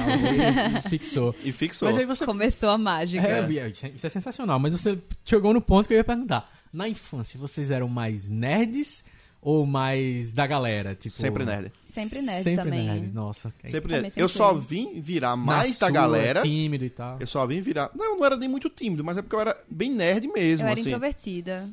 [0.84, 1.34] e fixou.
[1.44, 1.86] e fixou.
[1.88, 2.26] Mas aí você.
[2.26, 3.24] Começou a mágica.
[3.26, 6.50] É, isso é sensacional, mas você chegou no ponto que eu ia perguntar.
[6.72, 9.04] Na infância, vocês eram mais nerds
[9.42, 10.94] ou mais da galera?
[10.94, 11.72] Tipo, Sempre nerd.
[11.84, 12.86] Sempre nerd Sempre também.
[12.86, 13.52] nerd, nossa.
[13.64, 14.04] Sempre nerd.
[14.10, 16.42] sempre Eu só vim virar Na mais da sua, galera.
[16.42, 17.16] Tímido e tal.
[17.18, 17.90] Eu só vim virar.
[17.94, 20.64] Não, eu não era nem muito tímido, mas é porque eu era bem nerd mesmo,
[20.66, 20.88] Eu era assim.
[20.90, 21.70] introvertida.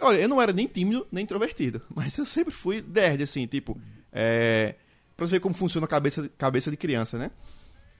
[0.00, 1.82] Olha, eu não era nem tímido, nem introvertido.
[1.94, 3.78] Mas eu sempre fui nerd, assim, tipo.
[4.12, 4.74] É...
[5.20, 7.30] Pra você ver como funciona a cabeça, cabeça de criança, né?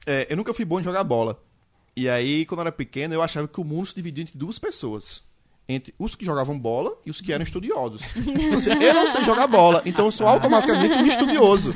[0.06, 1.38] É, eu nunca fui bom em jogar bola.
[1.94, 4.58] E aí, quando eu era pequeno, eu achava que o mundo se dividia entre duas
[4.58, 5.20] pessoas.
[5.68, 8.00] Entre os que jogavam bola e os que eram estudiosos.
[8.16, 11.74] Então, assim, eu não sei jogar bola, então eu sou automaticamente um estudioso.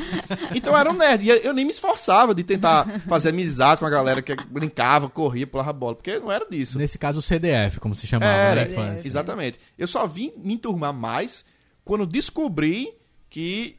[0.55, 1.27] Então eu era um nerd.
[1.27, 5.47] E eu nem me esforçava de tentar fazer amizade com a galera que brincava, corria,
[5.47, 6.79] pulava bola, porque não era disso.
[6.79, 8.65] Nesse caso, o CDF, como se chamava Era.
[8.65, 9.07] na infância.
[9.07, 9.59] Exatamente.
[9.77, 11.45] Eu só vim me enturmar mais
[11.85, 12.89] quando descobri
[13.29, 13.77] que.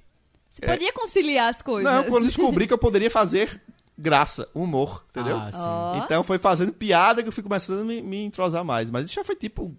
[0.56, 1.92] Você podia conciliar as coisas.
[1.92, 3.62] Não, quando descobri que eu poderia fazer
[3.98, 5.38] graça, humor, entendeu?
[5.38, 6.02] Ah.
[6.04, 8.90] Então foi fazendo piada que eu fui começando a me, me entrosar mais.
[8.92, 9.76] Mas isso já foi tipo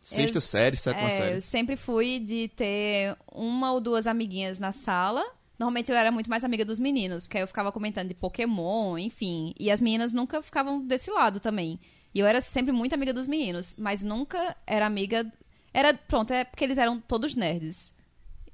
[0.00, 1.36] Sexta Eu- série, sétima é, série.
[1.36, 5.22] Eu sempre fui de ter uma ou duas amiguinhas na sala.
[5.58, 8.96] Normalmente eu era muito mais amiga dos meninos, porque aí eu ficava comentando de Pokémon,
[8.96, 9.52] enfim.
[9.58, 11.78] E as meninas nunca ficavam desse lado também.
[12.14, 15.30] E eu era sempre muito amiga dos meninos, mas nunca era amiga.
[15.74, 17.92] Era, pronto, é porque eles eram todos nerds.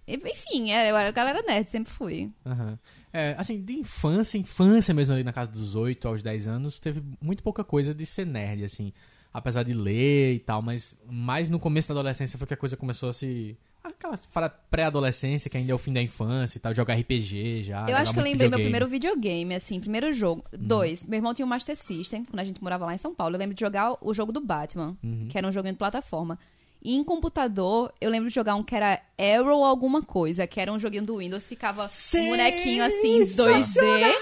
[0.07, 2.31] Enfim, era, eu era galera nerd, sempre fui.
[2.45, 2.79] Aham.
[3.13, 7.01] É, assim, de infância, infância mesmo ali na casa dos 8 aos 10 anos, teve
[7.21, 8.93] muito pouca coisa de ser nerd, assim.
[9.33, 12.77] Apesar de ler e tal, mas mais no começo da adolescência foi que a coisa
[12.77, 13.57] começou a se.
[13.85, 17.87] Aquela fala pré-adolescência, que ainda é o fim da infância e tal, jogar RPG já.
[17.89, 20.45] Eu acho que eu lembrei meu primeiro videogame, assim, primeiro jogo.
[20.53, 21.05] Dois.
[21.05, 23.37] Meu irmão tinha um Master System, quando a gente morava lá em São Paulo.
[23.37, 24.97] Eu lembro de jogar o jogo do Batman,
[25.29, 26.39] que era um joguinho de plataforma.
[26.85, 30.71] E em computador, eu lembro de jogar um que era Arrow alguma coisa, que era
[30.71, 34.13] um joguinho do Windows, ficava um bonequinho assim, 2D,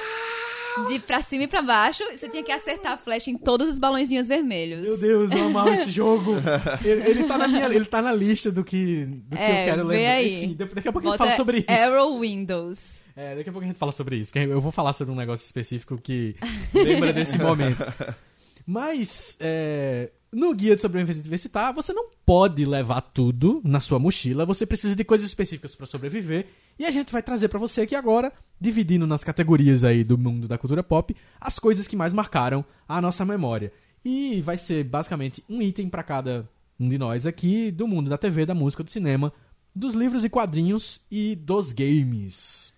[0.88, 2.04] de pra cima e pra baixo.
[2.12, 4.82] Você tinha que acertar a flecha em todos os balãozinhos vermelhos.
[4.82, 6.36] Meu Deus, eu amava esse jogo.
[6.84, 9.70] ele, ele tá na minha, ele tá na lista do que, do que É, eu
[9.70, 10.12] quero lembrar.
[10.12, 10.44] aí.
[10.44, 11.70] Enfim, daqui a pouco a gente Bota fala sobre isso.
[11.70, 13.02] Arrow Windows.
[13.16, 15.44] É, daqui a pouco a gente fala sobre isso, eu vou falar sobre um negócio
[15.44, 16.36] específico que
[16.72, 17.84] lembra desse momento.
[18.64, 24.46] Mas, é, no guia de sobrevivência universitária, você não pode levar tudo na sua mochila,
[24.46, 26.46] você precisa de coisas específicas para sobreviver,
[26.78, 30.48] e a gente vai trazer para você aqui agora, dividindo nas categorias aí do mundo
[30.48, 33.72] da cultura pop, as coisas que mais marcaram a nossa memória.
[34.04, 36.48] E vai ser basicamente um item para cada
[36.80, 39.32] um de nós aqui, do mundo da TV, da música, do cinema,
[39.74, 42.72] dos livros e quadrinhos e dos games.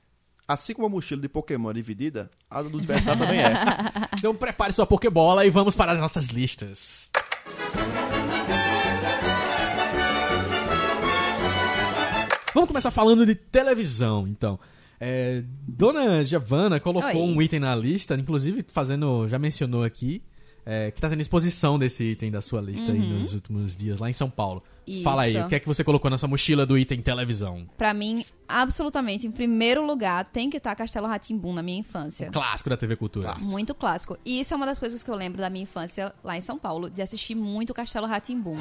[0.46, 3.54] Assim como a mochila de Pokémon dividida, a do Diversidade também é.
[4.18, 7.10] Então prepare sua Pokébola e vamos para as nossas listas.
[12.54, 14.58] Vamos começar falando de televisão, então.
[15.00, 17.34] É, Dona Giovanna colocou Oi.
[17.34, 20.22] um item na lista, inclusive fazendo, já mencionou aqui,
[20.66, 24.08] é, que tá tendo exposição desse item da sua lista aí nos últimos dias lá
[24.08, 24.62] em São Paulo.
[24.86, 25.02] Isso.
[25.02, 27.66] Fala aí, o que é que você colocou na sua mochila do item televisão?
[27.76, 32.30] Pra mim, absolutamente, em primeiro lugar, tem que estar Castelo Ratimbum na minha infância.
[32.30, 33.34] Clássico da TV Cultura.
[33.44, 34.18] Muito clássico.
[34.24, 36.58] E isso é uma das coisas que eu lembro da minha infância lá em São
[36.58, 38.56] Paulo, de assistir muito Castelo Ratimbum.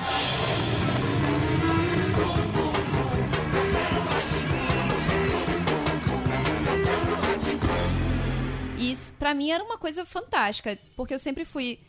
[8.77, 11.79] E isso, pra mim era uma coisa fantástica, porque eu sempre fui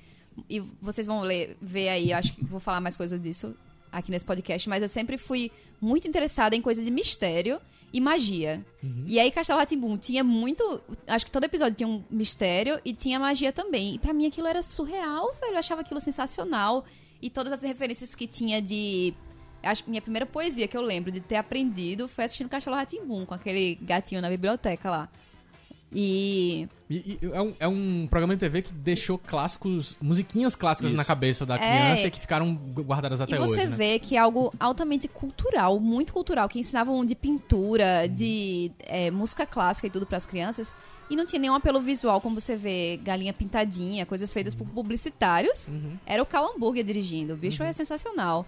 [0.49, 3.55] e vocês vão ler, ver aí, eu acho que vou falar mais coisas disso
[3.91, 7.61] aqui nesse podcast, mas eu sempre fui muito interessada em coisas de mistério
[7.93, 8.65] e magia.
[9.07, 13.21] E aí Castelo Ratimbum tinha muito, acho que todo episódio tinha um mistério e tinha
[13.21, 13.95] magia também.
[13.95, 16.85] E pra mim aquilo era surreal, velho, eu achava aquilo sensacional
[17.23, 19.15] e todas as referências que tinha de
[19.63, 23.25] Acho que minha primeira poesia que eu lembro de ter aprendido foi assistindo Castelo Ratimbum,
[23.25, 25.09] com aquele gatinho na biblioteca lá.
[25.93, 30.91] E E, e é, um, é um programa de TV que deixou clássicos, musiquinhas clássicas
[30.91, 30.97] Isso.
[30.97, 31.59] na cabeça da É.
[31.59, 33.77] criança e que ficaram guardadas até e você hoje, né?
[33.77, 39.47] vê que é algo altamente cultural, muito cultural, que ensinavam de pintura, de é, música
[39.47, 40.77] clássica e tudo pras crianças.
[41.09, 45.69] E não tinha nenhum apelo visual, como você vê galinha pintadinha, coisas feitas por publicitários.
[45.69, 45.99] Uhum.
[46.07, 47.35] Era o Cal Hambúrguer dirigindo.
[47.35, 48.47] O bicho é sensacional.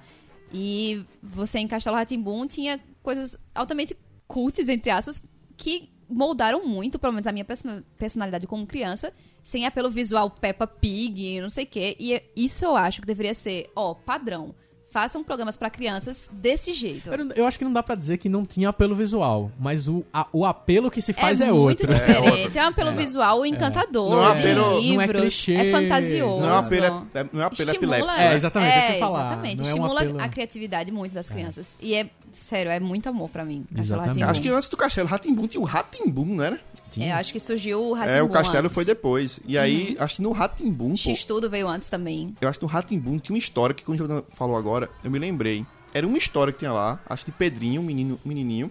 [0.53, 3.97] E você em Castelo Ratimbum tinha coisas altamente
[4.27, 5.23] cultes, entre aspas,
[5.57, 10.67] que moldaram muito, pelo menos a minha persona- personalidade como criança, sem apelo visual Peppa
[10.67, 11.97] Pig, não sei o quê.
[11.99, 14.55] E isso eu acho que deveria ser, ó, padrão.
[14.89, 17.11] Façam programas pra crianças desse jeito.
[17.11, 20.05] Eu, eu acho que não dá pra dizer que não tinha apelo visual, mas o,
[20.13, 21.87] a- o apelo que se faz é, muito outro.
[21.95, 22.57] diferente.
[22.57, 26.41] É, um apelo visual encantador, Não é apelo- não é livros, clichê, é fantasioso.
[26.41, 28.11] Não é um apelo, é, não é apelo epiléptico.
[28.13, 29.27] É, exatamente, é, deixa eu falar.
[29.27, 31.77] Exatamente, Não é um estimula apelo- a criatividade muito das crianças.
[31.81, 33.67] E é, sério, é muito amor pra mim.
[33.77, 34.23] Exatamente.
[34.23, 36.61] Acho que antes do Castelo Ratimbum tinha o Ratimbum, não era?
[36.99, 38.75] É, acho que surgiu o É, o Castelo antes.
[38.75, 39.41] foi depois.
[39.47, 42.35] E aí, acho que no Ratimbum, pô, X-Tudo veio antes também.
[42.41, 45.19] eu acho que no Ratimbum tinha uma história que quando o falou agora, eu me
[45.19, 45.65] lembrei.
[45.93, 48.71] Era uma história que tinha lá, acho de Pedrinho, um menino, menininho.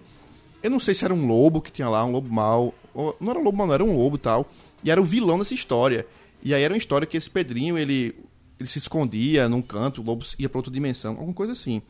[0.62, 2.72] Eu não sei se era um lobo que tinha lá, um lobo mau.
[2.94, 4.50] ou- não era um lobo mau, não, era um lobo e tal.
[4.82, 6.06] E era o vilão dessa história.
[6.42, 8.14] E aí era uma história que esse Pedrinho, ele,
[8.58, 11.82] ele se escondia num canto, o lobo ia pra outra dimensão, alguma coisa assim.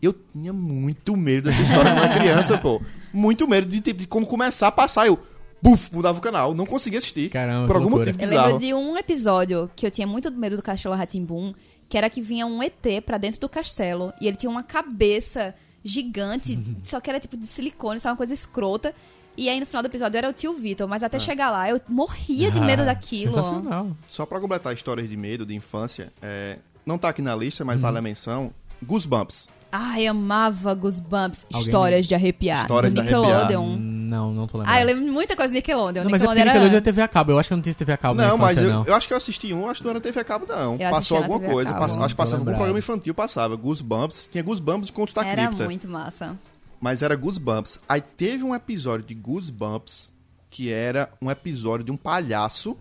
[0.00, 2.80] Eu tinha muito medo dessa história quando era criança, pô.
[3.12, 5.18] Muito medo de, tipo, de quando começar a passar, eu,
[5.64, 6.54] buf, mudava o canal.
[6.54, 7.30] Não conseguia assistir.
[7.30, 8.12] Caramba, por algum loucura.
[8.12, 8.46] motivo Eu bizarro.
[8.52, 11.54] lembro de um episódio que eu tinha muito medo do Castelo Ratimbum,
[11.88, 15.54] que era que vinha um ET pra dentro do castelo e ele tinha uma cabeça
[15.82, 18.94] gigante, só que era tipo de silicone, sabe, uma coisa escrota.
[19.36, 21.80] E aí no final do episódio era o tio Vitor, mas até chegar lá eu
[21.88, 23.32] morria de medo Ah, daquilo.
[23.34, 23.90] Sensacional.
[24.08, 27.76] Só pra completar histórias de medo, de infância, é, não tá aqui na lista, mas
[27.76, 27.82] Uhum.
[27.82, 28.52] vale a menção.
[28.82, 29.48] Goosebumps.
[29.76, 32.62] Ai, amava Goosebumps, Alguém- histórias de arrepiar.
[32.62, 33.48] Histórias do de arrepiar.
[33.48, 33.76] Nickelodeon.
[33.76, 34.76] Não Não, não tô lembrando.
[34.76, 36.04] Ah, eu lembro muita coisa de Nickelodeon.
[36.04, 36.80] Não, mas é Nickelodeon Nickelodeon é era...
[36.84, 37.32] TV a cabo.
[37.32, 38.84] Eu acho que eu não tive TV a cabo Não, mas infância, eu, não.
[38.86, 40.76] eu acho que eu assisti um, acho que não era TV a cabo, não.
[40.76, 41.70] Eu Passou alguma coisa.
[41.74, 43.56] acho que passava algum programa infantil, passava.
[43.56, 44.28] Goosebumps.
[44.30, 45.64] Tinha Goosebumps e Contos da Era Cripta.
[45.64, 46.38] muito massa.
[46.80, 47.80] Mas era Goosebumps.
[47.88, 50.12] Aí teve um episódio de Goosebumps
[50.48, 52.76] que era um episódio de um palhaço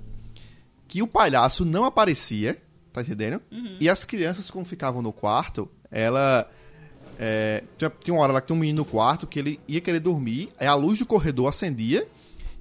[0.87, 2.55] que o palhaço não aparecia,
[2.91, 3.41] tá entendendo?
[3.79, 6.47] E as crianças, quando ficavam no quarto, ela.
[7.19, 9.99] É, tinha, uma hora lá que tinha um menino no quarto que ele ia querer
[9.99, 12.07] dormir, aí a luz do corredor acendia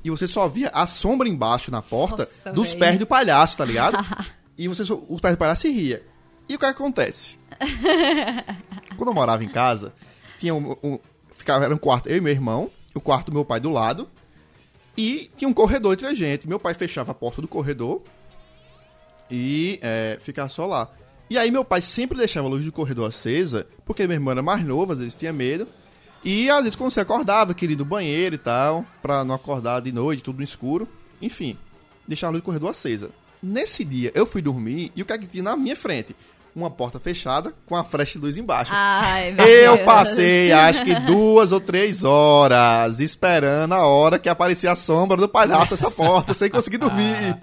[0.04, 2.78] e você só via a sombra embaixo na porta Nossa, dos véi.
[2.78, 3.96] pés do palhaço, tá ligado?
[4.58, 6.02] e você só, os pés do palhaço se ria.
[6.48, 7.38] E o que acontece?
[8.96, 9.94] Quando eu morava em casa,
[10.38, 10.98] tinha um, um-
[11.32, 14.10] ficava, era um quarto, eu e meu irmão, o quarto do meu pai do lado,
[14.96, 16.48] e tinha um corredor entre a gente.
[16.48, 18.02] Meu pai fechava a porta do corredor
[19.30, 20.90] e é, ficava só lá.
[21.30, 24.42] E aí meu pai sempre deixava a luz do corredor acesa, porque meu irmão era
[24.42, 25.66] mais novo, às vezes tinha medo.
[26.24, 29.80] E às vezes quando você acordava, queria ir do banheiro e tal, pra não acordar
[29.80, 30.86] de noite, tudo no escuro.
[31.20, 31.56] Enfim,
[32.06, 33.10] deixava a luz do corredor acesa.
[33.42, 36.14] Nesse dia, eu fui dormir e o que é que tinha na minha frente?
[36.54, 38.70] Uma porta fechada com a flecha de luz embaixo.
[38.74, 39.80] Ai, Eu Deus.
[39.86, 45.28] passei, acho que duas ou três horas esperando a hora que aparecia a sombra do
[45.28, 47.36] palhaço nessa porta, sem conseguir dormir.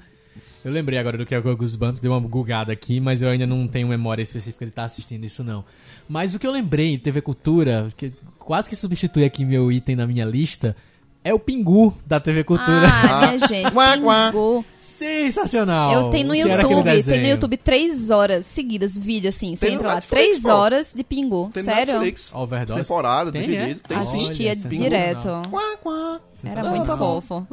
[0.63, 3.47] Eu lembrei agora do que é o Goosebumps, deu uma gugada aqui, mas eu ainda
[3.47, 5.63] não tenho memória específica de estar assistindo isso, não.
[6.07, 10.05] Mas o que eu lembrei, TV Cultura, que quase que substitui aqui meu item na
[10.05, 10.75] minha lista,
[11.23, 12.87] é o Pingu da TV Cultura.
[12.87, 14.31] Ah, minha gente, Quá, quá.
[14.31, 14.65] Pingu.
[14.99, 15.93] Sensacional!
[15.93, 17.27] Eu tenho no YouTube, tem no.
[17.27, 19.55] YouTube três horas seguidas, vídeo assim.
[19.55, 20.49] Você Tem entra lá, Netflix, três pô.
[20.51, 21.49] horas de Pingu.
[21.53, 21.93] Tem Sério?
[21.93, 22.33] Netflix.
[22.33, 22.81] Overdose.
[22.81, 23.81] Temporada, Tem, dividido.
[23.85, 23.88] é?
[23.88, 24.17] Tem sim.
[24.17, 25.27] Assistia direto.
[25.49, 26.19] Quá, quá.
[26.43, 27.47] Era muito tá fofo.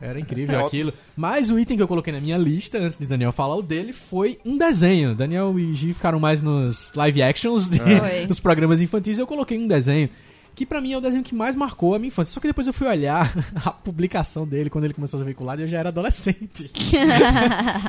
[0.00, 0.92] Era incrível É aquilo.
[1.16, 3.92] Mas o item que eu coloquei na minha lista, antes de Daniel falar o dele,
[3.92, 5.14] foi um desenho.
[5.14, 7.78] Daniel e Gi ficaram mais nos live actions, de,
[8.28, 9.18] nos programas infantis.
[9.18, 10.08] Eu coloquei um desenho
[10.56, 12.32] que pra mim é o desenho que mais marcou a minha infância.
[12.32, 13.32] Só que depois eu fui olhar
[13.64, 16.70] a publicação dele quando ele começou a ser veiculado e eu já era adolescente.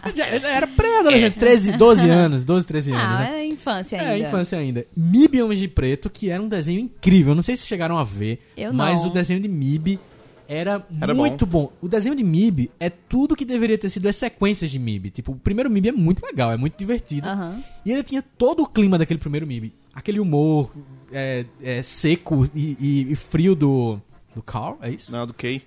[0.05, 3.03] Eu já- era pré-adolescente, 13, 12 anos, 12, 13 anos.
[3.03, 3.39] Ah, né?
[3.41, 4.27] é infância É, ainda.
[4.27, 4.85] infância ainda.
[4.95, 7.31] Mib Homens de Preto, que era um desenho incrível.
[7.31, 9.09] Eu não sei se chegaram a ver, Eu mas não.
[9.09, 9.99] o desenho de Mib
[10.47, 11.71] era, Era muito bom.
[11.81, 15.09] O desenho de Mib é tudo que deveria ter sido as sequências de Mib.
[15.11, 17.27] Tipo, o primeiro Mib é muito legal, é muito divertido.
[17.27, 17.61] Aham.
[17.85, 19.71] E ele tinha todo o clima daquele primeiro Mib.
[19.93, 20.71] Aquele humor
[21.11, 23.99] é, é, seco e, e- e frio do,
[24.35, 25.11] do Carl, é isso?
[25.11, 25.61] Não, do Kay.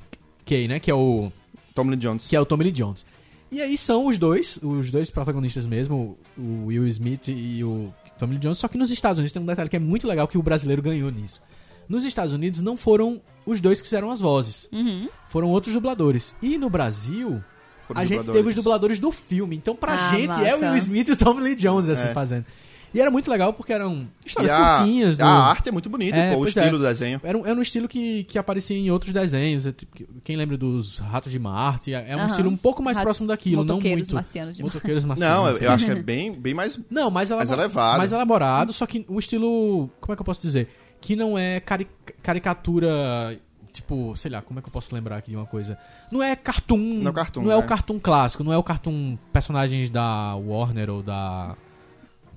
[0.45, 0.81] Kay, né?
[0.81, 1.31] Que é o
[1.75, 2.27] Tommy Lee Jones.
[2.27, 3.05] que é o Tommy Lee Jones.
[3.53, 8.35] E aí são os dois, os dois protagonistas mesmo, o Will Smith e o Tommy
[8.35, 10.39] Lee Jones, só que nos Estados Unidos tem um detalhe que é muito legal que
[10.39, 11.41] o brasileiro ganhou nisso.
[11.89, 15.09] Nos Estados Unidos não foram os dois que fizeram as vozes, Uhum.
[15.29, 16.37] foram outros dubladores.
[16.41, 17.43] E no Brasil,
[17.89, 19.57] Foram a gente teve os dubladores do filme.
[19.57, 20.67] Então pra Ah, gente é o massa.
[20.71, 22.13] Will Smith e o Tommy Lee Jones assim É.
[22.13, 22.47] fazendo.
[22.93, 25.17] E era muito legal porque eram histórias a, curtinhas.
[25.17, 26.71] do- a arte é muito bonita, É, pô, o pois estilo é.
[26.71, 27.21] do desenho.
[27.23, 29.67] era um, era um estilo que, que aparecia em outros desenhos.
[29.67, 31.95] é tipo, Quem lembra dos Ratos de Marte?
[31.95, 32.27] É é um Aham.
[32.31, 34.15] estilo um pouco mais Ratos- próximo daquilo, não motoqueiros muito.
[34.15, 34.75] marcianos de Marte.
[34.77, 35.37] Motoqueiros marcianos.
[35.37, 36.79] Não, eu, eu acho que é bem, bem mais.
[36.91, 37.99] Não, mais, elabo- Mais elevado.
[37.99, 39.89] Mais elaborado, só que o estilo.
[40.01, 40.69] Como é que eu posso dizer?
[41.01, 41.89] Que não é cari-
[42.23, 43.39] caricatura.
[43.73, 45.79] Tipo, sei lá, como é que eu posso lembrar aqui de uma coisa?
[46.11, 46.77] Não é cartoon.
[46.77, 47.67] Não é cartoon, Não é o né?
[47.69, 51.57] cartoon clássico, não é o cartoon personagens da Warner ou da.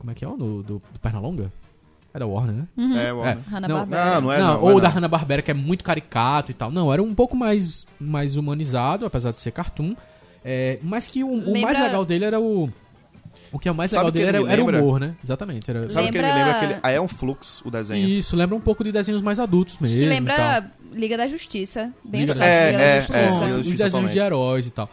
[0.03, 1.49] Como é que é o do, do, do Pernalonga?
[2.13, 2.67] É da Warner, né?
[3.01, 3.13] É, É.
[3.13, 3.37] Warner.
[3.49, 4.05] Hanna-Barbera.
[4.15, 4.61] Não, não é não, não.
[4.61, 4.95] ou é da não.
[4.95, 6.69] Hanna-Barbera, que é muito caricato e tal.
[6.69, 9.95] Não, era um pouco mais, mais humanizado, apesar de ser cartoon.
[10.43, 12.69] É, mas que o, o mais Lembra- legal dele era o...
[13.51, 14.83] O que é o mais Sabe legal dele ele era, era o lembra?
[14.83, 15.15] humor, né?
[15.23, 15.69] Exatamente.
[15.71, 15.89] Era...
[15.89, 16.59] Sabe o que ele me Lembra- lembra?
[16.67, 18.07] Aquele, aí é um fluxo o desenho.
[18.07, 19.95] Isso, lembra um pouco de desenhos mais adultos mesmo.
[19.97, 20.13] Que e tal.
[20.15, 21.91] lembra Liga da Justiça.
[22.03, 23.17] Bem Liga os da- É, Liga da é, Justiça.
[23.17, 24.13] é, Pronto, Liga da os Justiça desenhos totalmente.
[24.13, 24.89] de heróis e tal.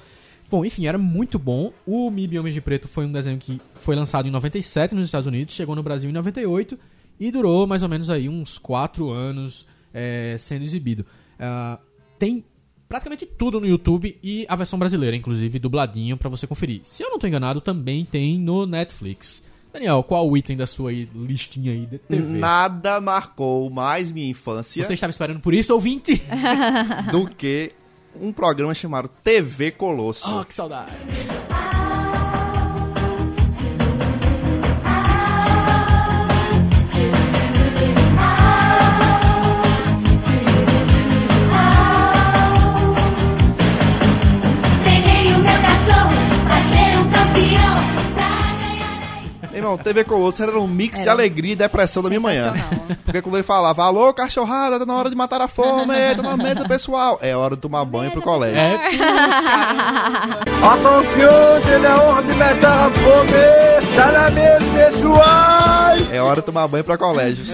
[0.51, 1.73] Bom, enfim, era muito bom.
[1.87, 5.27] O Mib Homens de Preto foi um desenho que foi lançado em 97 nos Estados
[5.27, 6.79] Unidos, chegou no Brasil em 98
[7.21, 11.07] e durou mais ou menos aí uns 4 anos é, sendo exibido.
[11.39, 11.79] Ah,
[12.19, 12.45] tem
[12.89, 16.81] praticamente tudo no YouTube e a versão brasileira, inclusive, dubladinho pra você conferir.
[16.83, 19.49] Se eu não tô enganado, também tem no Netflix.
[19.73, 22.39] Daniel, qual o item da sua listinha aí de TV?
[22.39, 26.21] Nada marcou mais minha infância Você estava esperando por isso, ouvinte?
[27.13, 27.73] do que
[28.14, 30.40] um programa chamado TV Colosso.
[30.40, 30.90] oh, que saudade.
[49.70, 51.12] Irmão, TV Colosso era um mix de Era.
[51.12, 52.54] alegria e depressão da minha manhã.
[53.04, 56.37] Porque quando ele falava, alô, cachorrada, tá na hora de matar a fome, tá na
[56.37, 57.18] mesa, pessoal.
[57.22, 58.59] É hora de tomar banho pro colégio.
[58.59, 58.74] É,
[60.61, 65.80] Atenção, tem a hora de matar a fome, tá na mesa, pessoal!
[66.12, 67.44] É hora de tomar banho pra colégio.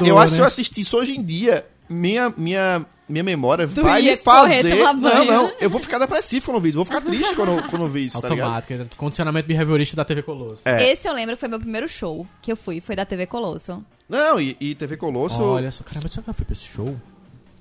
[0.00, 3.82] Eu, eu acho que se eu assistisse hoje em dia, minha, minha minha memória Tu
[3.82, 4.74] vai ia me fazer.
[4.76, 5.24] Não, banho.
[5.24, 6.76] não, eu vou ficar depressivo quando eu vi isso.
[6.76, 8.54] Vou ficar triste quando, eu- quando eu vi isso, tá ligado?
[8.54, 10.62] Automático, condicionamento behaviorista da TV Colosso.
[10.64, 10.90] É.
[10.90, 13.84] Esse eu lembro que foi meu primeiro show que eu fui, foi da TV Colosso.
[14.08, 15.40] Não, e, e TV Colosso.
[15.42, 16.96] Olha só, caramba, será que eu fui pra esse show?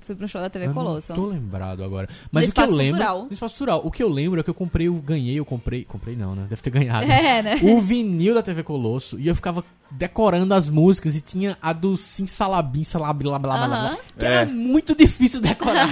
[0.05, 1.13] Fui pro show da TV Eu Colosso.
[1.13, 2.07] Não tô lembrado agora.
[2.31, 2.97] Mas o que eu Espaço lembro.
[2.97, 3.25] Cultural.
[3.25, 3.81] No Espaço Cultural.
[3.85, 5.83] O que eu lembro é que eu comprei, eu ganhei, eu comprei.
[5.85, 6.45] Comprei não, né?
[6.49, 7.05] Deve ter ganhado.
[7.11, 7.59] É, né?
[7.63, 9.19] O vinil da TV Colosso.
[9.19, 13.53] E eu ficava decorando as músicas e tinha a do Sim Salabim, Salabim, blá blá
[13.57, 13.77] blá blá.
[13.89, 13.97] Aham.
[14.17, 14.29] Que É.
[14.29, 15.87] era muito difícil decorar.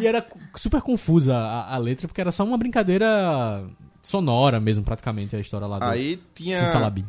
[0.00, 0.24] e era
[0.56, 3.64] super confusa a, a letra, porque era só uma brincadeira
[4.00, 7.04] sonora mesmo, praticamente, a história lá do Aí Sim tinha, Salabim.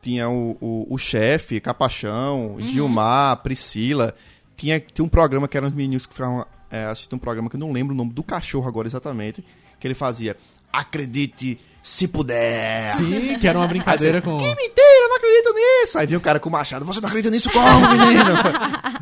[0.00, 2.60] tinha o, o, o chefe, Capachão, Uhum.
[2.60, 4.14] Gilmar, Priscila.
[4.62, 7.56] Tinha, tinha um programa que eram os meninos que ficavam é, assistindo um programa que
[7.56, 9.44] eu não lembro o nome do cachorro agora exatamente.
[9.80, 10.36] Que ele fazia
[10.72, 12.94] Acredite se puder.
[12.94, 14.38] Sim, que era uma brincadeira com.
[14.38, 15.98] Que mentira, eu não acredito nisso.
[15.98, 16.84] Aí vinha o cara com o machado.
[16.84, 18.30] Você não acredita nisso como, menino?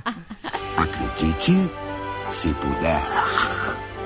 [0.79, 1.71] Acredite
[2.31, 3.03] se puder.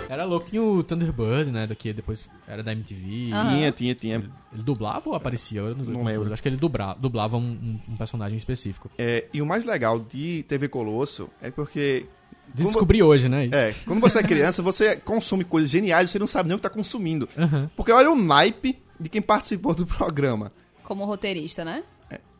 [0.08, 0.46] Era louco.
[0.46, 1.66] Tinha o Thunderbird, né?
[1.66, 3.30] Daqui depois era da MTV.
[3.32, 3.48] Aham.
[3.50, 4.16] tinha, tinha, tinha.
[4.52, 5.60] Ele dublava ou aparecia?
[5.60, 6.32] Eu não, Não lembro.
[6.32, 8.90] Acho que ele dubra, dublava um, um- personagem específico.
[8.98, 12.06] É, e o mais legal de TV Colosso é porque.
[12.54, 13.48] quando- Descobri hoje, né?
[13.50, 16.58] É, quando você é criança, você consome coisas geniais e você não sabe nem o
[16.58, 17.28] que tá consumindo.
[17.36, 17.70] Aham.
[17.76, 20.52] Porque olha o naipe de quem participou do programa.
[20.82, 21.82] Como roteirista, né?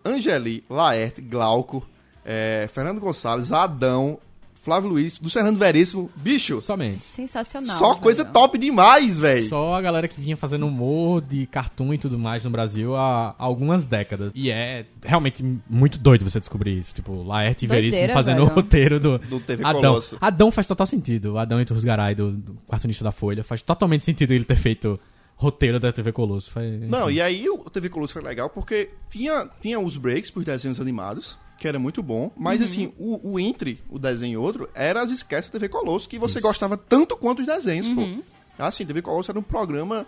[0.04, 1.84] Angeli, Laerte, Glauco,
[2.24, 4.18] é, Fernando Gonçalves, Adão,
[4.64, 6.10] Flávio Luiz, do Fernando Veríssimo.
[6.16, 7.02] Bicho, Somente.
[7.02, 7.76] Sensacional.
[7.76, 8.00] só velho.
[8.00, 9.48] coisa top demais, velho.
[9.48, 13.34] Só a galera que vinha fazendo humor de cartoon e tudo mais no Brasil há
[13.38, 14.32] algumas décadas.
[14.34, 16.94] E é realmente muito doido você descobrir isso.
[16.94, 18.56] Tipo, Laerte e Doideira, Veríssimo fazendo o velho.
[18.56, 19.80] roteiro do, Do TV Adão.
[19.82, 20.16] Colosso.
[20.20, 21.34] Adão faz total sentido.
[21.34, 24.98] O Adão e Garay, do, do cartunista da Folha, faz totalmente sentido ele ter feito
[25.36, 26.50] roteiro da TV Colosso.
[26.50, 30.44] Faz- Não, e aí o TV Colosso foi legal porque tinha, tinha os breaks pros
[30.44, 32.64] desenhos animados, que era muito bom, mas Uhum.
[32.64, 36.18] assim, o, o entre o desenho e outro era as esquetes da TV Colosso, que
[36.18, 37.94] você gostava tanto quanto os desenhos, Uhum.
[38.18, 38.62] pô.
[38.64, 40.06] Assim, TV Colosso era um programa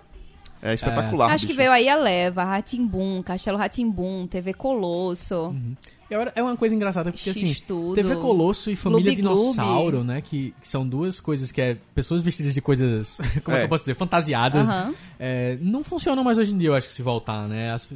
[0.63, 1.33] é, espetacular.
[1.33, 1.57] Acho que bicho.
[1.59, 5.35] veio aí a Leva, Ratimbum, Castelo Ratimbum, TV Colosso.
[5.45, 5.57] Agora
[6.35, 7.53] É uma coisa engraçada, porque assim.
[7.95, 9.41] TV Colosso e Família Gloob Gloob.
[9.53, 10.21] Dinossauro, né?
[10.21, 13.61] Que, que são duas coisas que é pessoas vestidas de coisas, como é.
[13.61, 13.63] É.
[13.63, 14.69] que eu posso dizer, fantasiadas.
[15.19, 17.73] É, não funcionam mais hoje em dia, eu acho que se voltar, né?
[17.73, 17.89] As-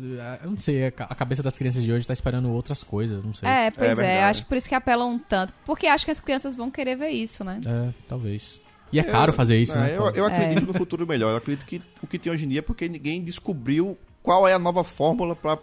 [0.43, 3.23] eu não sei, a ca- a cabeça das crianças de hoje tá esperando outras coisas,
[3.23, 3.49] não sei.
[3.49, 4.19] É, pois é, verdade.
[4.25, 5.55] acho que por isso que apelam tanto.
[5.65, 7.61] Porque acho que as crianças vão querer ver isso, né?
[7.65, 8.59] É, talvez.
[8.93, 9.95] E é caro fazer isso, É, né?
[9.97, 11.31] eu, eu acredito no futuro melhor.
[11.31, 14.53] Eu acredito que o que tem hoje em dia é porque ninguém descobriu qual é
[14.53, 15.57] a nova fórmula pra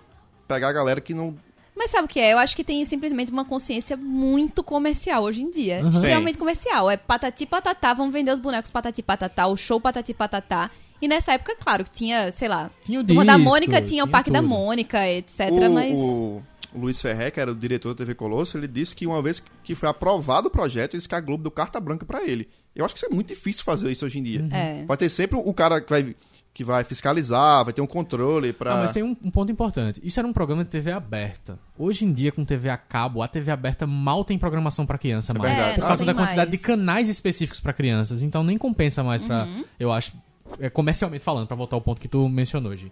[0.48, 1.36] pegar a galera que não.
[1.78, 2.34] Mas sabe o que é?
[2.34, 5.82] Eu acho que tem simplesmente uma consciência muito comercial hoje em dia.
[5.84, 5.90] Uhum.
[5.92, 6.90] Extremamente comercial.
[6.90, 10.72] É patati patatá, vão vender os bonecos patati patatá, o show patati patatá.
[11.02, 14.04] E nessa época, claro, que tinha, sei lá, Tinha o Turma da disco, Mônica tinha
[14.04, 14.50] o tinha Parque da tudo.
[14.50, 15.52] Mônica, etc.
[15.52, 15.94] O, mas.
[16.00, 16.42] o-
[16.74, 19.42] o Luiz Ferré, que era o diretor da TV Colosso, ele disse que uma vez
[19.64, 22.50] que foi aprovado o projeto, ele disse que a Globo deu carta branca pra ele.
[22.76, 24.48] Eu acho que isso é muito difícil fazer isso hoje em dia.
[24.52, 24.84] É.
[24.86, 26.16] Vai ter sempre o cara que vai,
[26.58, 28.74] que vai fiscalizar, vai ter um controle pra.
[28.74, 30.02] Ah, mas tem um, um ponto importante.
[30.04, 31.60] Isso era um programa de TV aberta.
[31.78, 35.36] Hoje em dia, com TV a cabo, a TV aberta mal tem programação pra criança
[35.38, 35.54] mais.
[35.54, 35.76] verdade.
[35.76, 36.60] por É, causa da quantidade mais.
[36.60, 38.24] de canais específicos pra crianças.
[38.24, 39.44] Então nem compensa mais pra.
[39.44, 39.66] Uhum.
[39.80, 40.14] Eu acho.
[40.60, 42.88] é, comercialmente falando, pra voltar ao ponto que tu mencionou, Gi.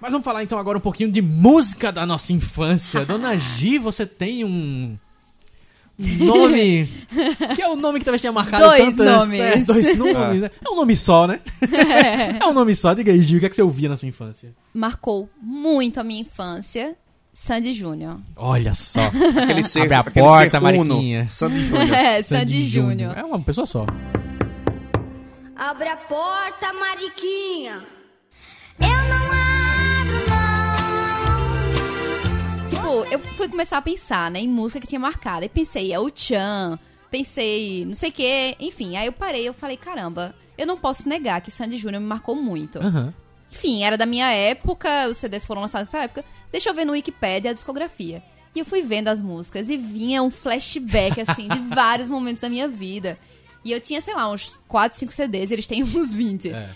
[0.00, 3.06] Mas vamos falar então agora um pouquinho de música da nossa infância.
[3.06, 4.98] Dona Gi, você tem um.
[5.98, 6.88] Nome.
[7.54, 9.06] que é o nome que talvez tenha marcado Dois tantas.
[9.06, 9.40] nomes.
[9.40, 10.50] É, dois nomes, né?
[10.64, 11.40] É um nome só, né?
[12.40, 12.94] é um nome só.
[12.94, 14.54] Diga aí, Gi, o que, é que você ouvia na sua infância?
[14.74, 16.96] Marcou muito a minha infância.
[17.32, 18.20] Sandy Júnior.
[18.36, 19.00] Olha só.
[19.42, 21.26] Aquele ser, Abre a aquele porta, Mariquinha.
[21.28, 21.92] Sandy Júnior.
[21.94, 23.16] É, Sandy Júnior.
[23.16, 23.86] É uma pessoa só.
[25.56, 27.80] Abre a porta, Mariquinha.
[28.80, 29.41] Eu não
[32.92, 35.42] Tipo, eu fui começar a pensar, né, em música que tinha marcado.
[35.42, 36.78] Aí pensei, é o Chan,
[37.10, 38.96] pensei, não sei o que, enfim.
[38.96, 42.36] Aí eu parei, eu falei, caramba, eu não posso negar que Sandy Júnior me marcou
[42.36, 42.78] muito.
[42.78, 43.14] Aham.
[43.50, 46.24] Enfim, era da minha época, os CDs foram lançados nessa época.
[46.50, 48.22] Deixa eu ver no Wikipedia a discografia.
[48.54, 52.48] E eu fui vendo as músicas e vinha um flashback, assim, de vários momentos da
[52.48, 53.18] minha vida.
[53.64, 56.50] E eu tinha, sei lá, uns 4, 5 CDs, e eles têm uns 20.
[56.50, 56.70] É.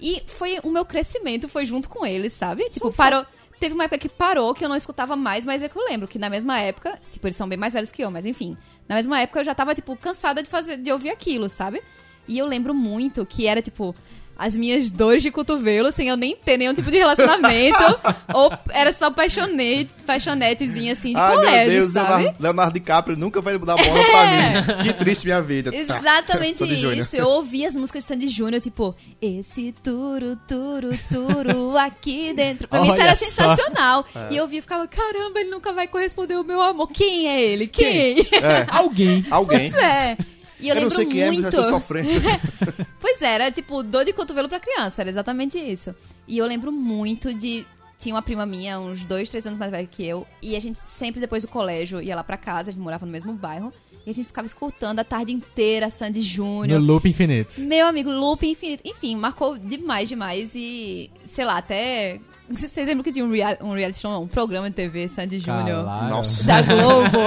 [0.00, 2.68] E foi o meu crescimento foi junto com eles, sabe?
[2.70, 3.24] Tipo, parou.
[3.62, 6.08] Teve uma época que parou, que eu não escutava mais, mas é que eu lembro
[6.08, 8.56] que na mesma época, tipo, eles são bem mais velhos que eu, mas enfim.
[8.88, 11.80] Na mesma época eu já tava, tipo, cansada de fazer, de ouvir aquilo, sabe?
[12.26, 13.94] E eu lembro muito que era, tipo,
[14.36, 17.78] as minhas dores de cotovelo sem eu nem ter nenhum tipo de relacionamento.
[18.34, 22.32] ou era só paixonete, paixonetezinha assim de meu colégio, Deus, sabe?
[22.38, 24.82] Leonardo, DiCaprio nunca vai dar bola pra mim.
[24.82, 25.70] Que triste minha vida.
[25.70, 25.78] Tá.
[25.78, 27.16] Exatamente isso.
[27.16, 32.66] Eu ouvi as músicas de Sandy Júnior, tipo, esse turu, turu, turu aqui dentro.
[32.68, 33.24] Pra mim isso Olha era só.
[33.24, 34.04] sensacional.
[34.14, 34.28] É.
[34.32, 36.88] E eu ouvia e ficava, caramba, ele nunca vai corresponder ao meu amor.
[36.88, 37.66] Quem é ele?
[37.66, 38.20] Quem?
[38.20, 39.24] É, Alguém.
[39.30, 39.70] alguém.
[39.70, 40.16] Pois é.
[40.62, 41.56] E eu, Eu não lembro sei quem é, mas já muito.
[41.56, 42.08] tô sofrendo.
[43.00, 45.94] Pois é, era tipo dor de cotovelo pra criança, era exatamente isso.
[46.26, 47.66] E eu lembro muito de.
[47.98, 50.76] Tinha uma prima minha, uns dois, três anos mais velha que eu, e a gente
[50.78, 53.72] sempre depois do colégio ia lá pra casa, a gente morava no mesmo bairro,
[54.04, 56.80] e a gente ficava escutando a tarde inteira Sandy No Júnior.
[56.80, 57.60] loop infinito.
[57.60, 58.82] Meu amigo, loop infinito.
[58.84, 60.52] Enfim, marcou demais, demais.
[60.56, 62.18] E, sei lá, até.
[62.50, 65.38] Vocês lembram que tinha um, rea- um reality show, não, um programa de TV, Sandy
[65.38, 67.18] Júnior, da Globo?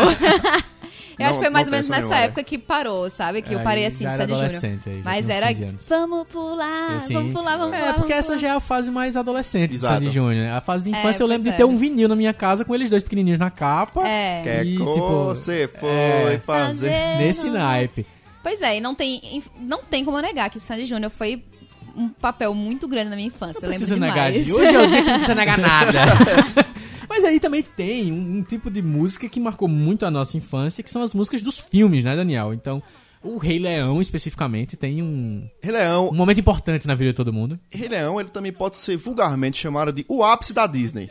[1.17, 2.23] eu Não- acho que foi mais ou menos nessa memória.
[2.25, 3.41] época que parou, sabe?
[3.41, 4.43] Que eu É, parei assim, de Sandy Júnior.
[4.45, 5.47] adolescente aí, já Mas era.
[5.47, 5.85] 15 anos.
[5.89, 7.93] Vamos pular, Assim, vamos pular, vamos é, pular.
[7.93, 8.37] porque vamos essa pular.
[8.39, 9.93] já é a fase mais adolescente de Exato.
[9.95, 10.51] Sandy Júnior.
[10.53, 11.65] A fase de É, infância eu lembro de ter é.
[11.65, 14.07] um vinil na minha casa com eles dois pequenininhos na capa.
[14.07, 14.41] É.
[14.43, 15.89] Que é E, que tipo, você foi
[16.35, 17.17] é, fazer.
[17.17, 18.05] Nesse naipe.
[18.43, 21.43] Pois é, e não tem, não tem como negar que Sandy Júnior foi
[21.97, 23.61] um papel muito grande na minha infância.
[23.61, 24.31] Não eu lembro precisa negar.
[24.31, 24.45] demais.
[24.45, 24.53] Gi.
[24.53, 25.99] Hoje é o dia que você não precisa negar nada.
[27.15, 30.83] Mas aí também tem um, um tipo de música que marcou muito a nossa infância,
[30.83, 32.53] que são as músicas dos filmes, né, Daniel?
[32.53, 32.83] Então,
[33.23, 37.31] o Rei Leão, especificamente, tem um, Rei Leão, um momento importante na vida de todo
[37.31, 37.57] mundo.
[37.71, 41.09] Rei Leão, ele também pode ser vulgarmente chamado de o ápice da Disney.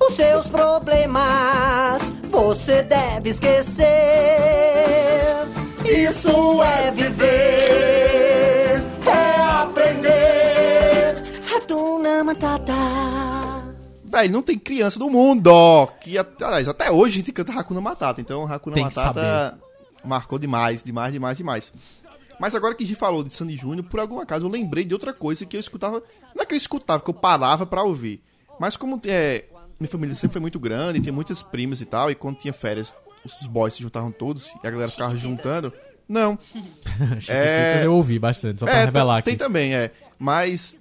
[0.00, 3.88] Os seus problemas você deve esquecer.
[5.84, 11.14] Isso é viver, é aprender.
[11.52, 12.83] Hakuna Matata.
[14.14, 17.52] Velho, não tem criança do mundo ó, que, até- aliás, até hoje a gente canta
[17.52, 18.20] Hakuna Matata.
[18.20, 19.58] Então, Hakuna Tem Matata
[20.04, 21.72] marcou demais, demais, demais, demais.
[22.38, 24.92] Mas agora que a gente falou de Sandy Júnior, por algum acaso eu lembrei de
[24.94, 26.02] outra coisa que eu escutava.
[26.34, 28.20] Não é que eu escutava, que eu parava pra ouvir.
[28.60, 29.44] Mas como é,
[29.80, 32.94] minha família sempre foi muito grande, tem muitas primas e tal, e quando tinha férias,
[33.24, 35.72] os boys se juntavam todos e a galera ficava juntando.
[36.08, 36.38] Não.
[37.18, 39.42] Chiquititas eu ouvi bastante, só pra É, revelar tem aqui.
[39.42, 39.90] também, é.
[40.18, 40.76] Mas.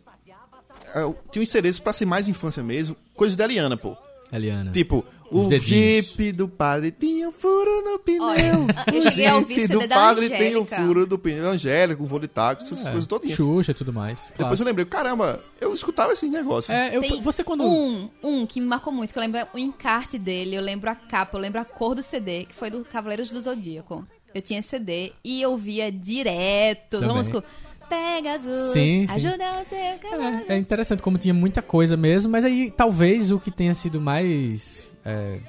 [0.94, 2.96] é, tinha um interesse pra ser mais infância mesmo.
[3.16, 3.96] Coisa da Eliana, pô.
[4.32, 4.72] Eliana.
[4.72, 6.08] Tipo, Os o dedinhos.
[6.08, 8.24] Jeep do padre tinha um furo no pneu.
[8.24, 8.42] Olha,
[8.92, 10.76] eu o cheguei a ouvir Jeep CD do da padre tem um Angélica.
[10.78, 11.50] furo do pneu.
[11.52, 13.36] Angélica, com voo de taco, essas É, coisas todinhas.
[13.38, 14.34] Xuxa e tudo mais.
[14.36, 16.74] Depois eu lembrei, caramba, eu escutava esse negócio.
[16.74, 17.64] É, eu, Tem você quando...
[17.64, 20.96] um, um que me marcou muito, que eu lembro o encarte dele, eu lembro a
[20.96, 24.04] capa, eu lembro a cor do CD, que foi do Cavaleiros do Zodíaco.
[24.34, 26.90] Eu tinha CD e eu via direto.
[27.00, 27.08] Também.
[27.08, 27.44] Vamos com
[27.90, 29.14] Pegasus, Sim, sim.
[29.16, 29.78] ajuda o seu.
[29.78, 34.02] É, é interessante como tinha muita coisa mesmo, mas aí talvez o que tenha sido
[34.02, 35.40] mais, é,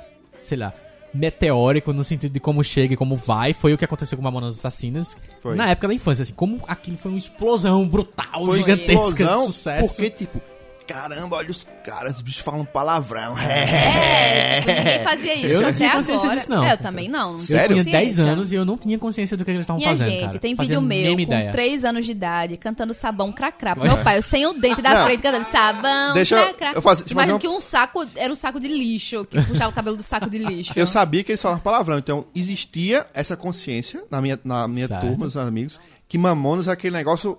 [0.43, 0.73] sei lá,
[1.15, 4.59] meteórico no sentido de como chega e como vai, foi o que aconteceu com Mamonas
[4.59, 5.55] Assassinas Foi.
[5.55, 9.47] na época da infância, assim, como aquilo foi uma explosão brutal, Foi gigantesca explosão, de
[9.47, 9.97] sucesso.
[9.97, 10.41] Porque, tipo,
[10.87, 13.35] caramba, olha os caras, os bichos falam palavrão.
[13.45, 16.37] É, tipo, ninguém fazia isso Eu não até tinha consciência agora.
[16.37, 16.65] disso, não.
[16.65, 17.33] É, eu também não.
[17.35, 18.25] não Eu tinha tinha 10 consciência.
[18.25, 20.39] anos e eu não tinha consciência do que eles estavam Minha fazendo, gente, cara.
[20.39, 21.51] tem vídeo meu com ideia.
[21.51, 23.75] 3 anos de idade cantando sabão cracrá.
[23.75, 25.05] Meu pai, eu sem o dente da Não.
[25.07, 26.73] frente cantando sabão Deixa eu- cracrá.
[26.75, 29.73] eu faço- Imagina fazer que um saco era um saco de lixo, que puxava o
[29.75, 30.73] cabelo do saco de lixo.
[30.77, 35.07] Eu sabia que eles falavam palavrão, então existia essa consciência na minha, na minha Certo.
[35.07, 37.39] turma, os amigos, que Mamonas é aquele negócio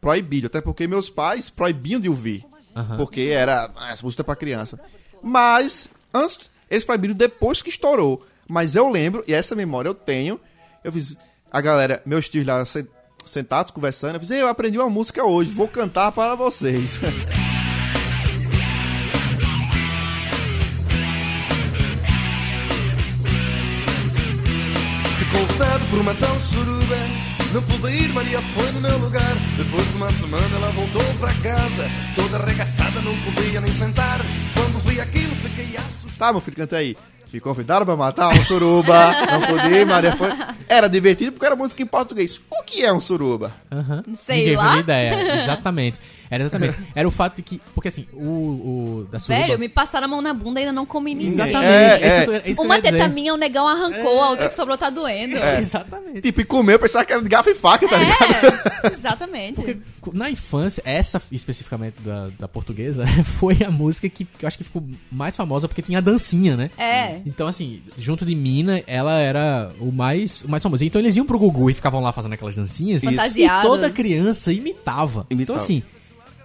[0.00, 2.44] proibido, até porque meus pais proibiam de ouvir,
[2.96, 4.78] Porque era, ah, essa música é pra criança.
[5.22, 8.24] Mas, antes, eles proibiram depois que estourou.
[8.48, 10.40] Mas eu lembro, e essa memória eu tenho,
[10.84, 11.16] eu fiz,
[11.50, 12.86] a galera, meus tios lá se-
[13.24, 16.98] sentados conversando, eu fiz, "Ei, eu aprendi uma música hoje, vou cantar para vocês.
[25.18, 25.46] Ficou
[25.90, 26.96] por uma tal suruba
[27.56, 31.32] Não pude ir, Maria foi no meu lugar Depois de uma semana ela voltou para
[31.36, 34.20] casa Toda arregaçada, não podia nem sentar
[34.52, 36.94] Quando vi aquilo fiquei assustado Tá, meu filho, canta aí.
[37.32, 39.10] Me convidaram pra matar um suruba.
[39.30, 40.30] Não podia, Maria foi.
[40.68, 42.40] Era divertido porque era música em português.
[42.50, 43.52] O que é um suruba?
[43.70, 44.02] Aham.
[44.18, 44.78] Sei Ninguém lá.
[44.78, 45.34] ideia.
[45.34, 45.98] Exatamente.
[46.30, 46.76] Era exatamente.
[46.94, 47.60] Era o fato de que.
[47.74, 48.20] Porque assim, o.
[48.20, 49.46] o da suruba.
[49.46, 51.34] Velho, me passaram a mão na bunda e ainda não comi ninguém.
[51.34, 51.64] Exatamente.
[51.66, 52.52] É, é.
[52.52, 55.36] é Uma teta minha, o negão arrancou, a outra que sobrou tá doendo.
[55.36, 55.60] É.
[55.60, 56.20] Exatamente.
[56.20, 58.84] Tipo, e comeu, eu pensava que era de garfo e faca, tá ligado?
[58.84, 59.54] É, exatamente.
[59.54, 59.78] Porque
[60.12, 63.06] na infância, essa especificamente da, da portuguesa,
[63.38, 66.56] foi a música que, que eu acho que ficou mais famosa porque tinha a dancinha,
[66.56, 66.70] né?
[66.78, 67.20] É.
[67.26, 70.84] Então, assim, junto de Mina, ela era o mais, o mais famoso.
[70.84, 73.02] Então eles iam pro Gugu e ficavam lá fazendo aquelas dancinhas.
[73.02, 73.12] Isso.
[73.12, 73.70] E Fantasiados.
[73.70, 75.26] toda criança imitava.
[75.30, 75.58] Então, Imitava.
[75.58, 75.82] assim,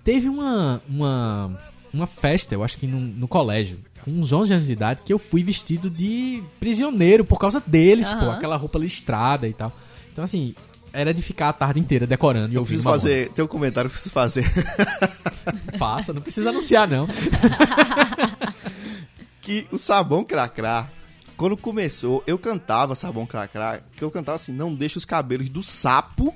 [0.04, 1.60] teve uma, uma,
[1.94, 5.14] uma festa, eu acho que no, no colégio, com uns 11 anos de idade, que
[5.14, 8.26] eu fui vestido de prisioneiro por causa deles, pô.
[8.26, 8.36] Aham.
[8.36, 9.72] Aquela roupa listrada e tal.
[10.12, 10.56] Então, assim,
[10.92, 13.30] era de ficar a tarde inteira decorando e Eu ouvindo preciso fazer.
[13.30, 14.46] Tem um comentário que eu preciso fazer.
[15.78, 17.08] Faça, não precisa anunciar, não.
[19.42, 20.90] que o sabão cracrá,
[21.38, 25.64] quando começou, eu cantava sabão cracrá, que eu cantava assim, não deixa os cabelos do
[25.64, 26.36] sapo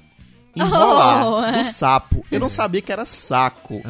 [0.56, 1.26] enrolar.
[1.32, 1.64] Oh, é.
[1.64, 2.26] do sapo.
[2.32, 3.82] Eu não sabia que era saco.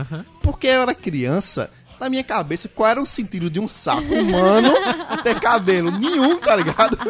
[0.41, 4.73] Porque eu era criança, na minha cabeça, qual era o sentido de um saco humano
[5.23, 5.91] ter cabelo?
[5.91, 6.97] Nenhum, tá ligado?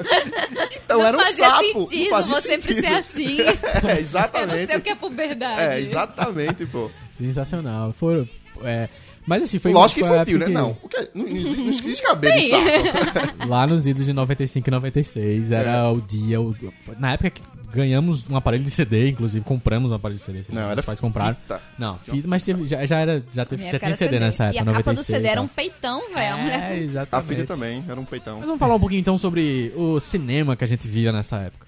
[0.86, 1.64] Então Não era um sapo.
[1.90, 2.88] sentido não fazia você sempre sentido.
[2.88, 3.42] ser assim.
[3.42, 3.50] é,
[3.80, 4.66] Eu não exatamente.
[4.68, 5.62] sei o que é puberdade.
[5.62, 6.92] É, exatamente, pô.
[7.12, 7.92] Sensacional.
[7.94, 8.30] Foram,
[8.64, 8.88] é,
[9.26, 10.48] mas assim, foi Lógico que foi infantil, né?
[10.48, 10.78] Não.
[10.84, 11.10] O que?
[11.16, 11.34] Não, não,
[11.66, 13.48] não existe cabelo sapo.
[13.48, 15.84] Lá nos idos de 95 e 96 era É.
[15.88, 16.40] o dia.
[16.40, 16.56] o-
[17.00, 17.42] na época que
[17.76, 20.40] ganhamos um aparelho de CD, inclusive compramos um aparelho de CD.
[20.50, 21.36] Não, Meus era pais compraram.
[21.36, 21.62] fita.
[21.78, 24.60] Não, fita, mas teve- já, já era, já, teve, já tinha CD, nessa época, E
[24.62, 24.98] a capa 96.
[25.08, 26.36] do CD era um peitão, velho.
[26.36, 27.28] A É, A exatamente.
[27.36, 28.38] fita também, era um peitão.
[28.38, 31.66] Mas vamos falar um pouquinho então sobre o cinema que a gente via nessa época.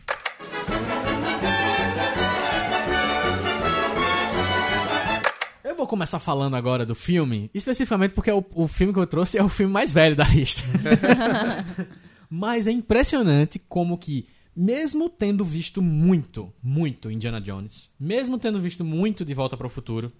[5.63, 9.37] Eu vou começar falando agora do filme, especificamente porque o, o filme que eu trouxe
[9.37, 10.63] é o filme mais velho da lista.
[12.29, 14.25] Mas é impressionante como que,
[14.57, 19.69] mesmo tendo visto muito, muito Indiana Jones, mesmo tendo visto muito De Volta para o
[19.69, 20.11] Futuro,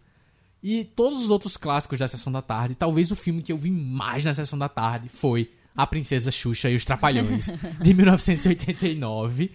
[0.62, 3.72] e todos os outros clássicos da Sessão da Tarde, talvez o filme que eu vi
[3.72, 7.48] mais na Sessão da Tarde foi A Princesa Xuxa e os Trapalhões,
[7.82, 9.52] de 1989,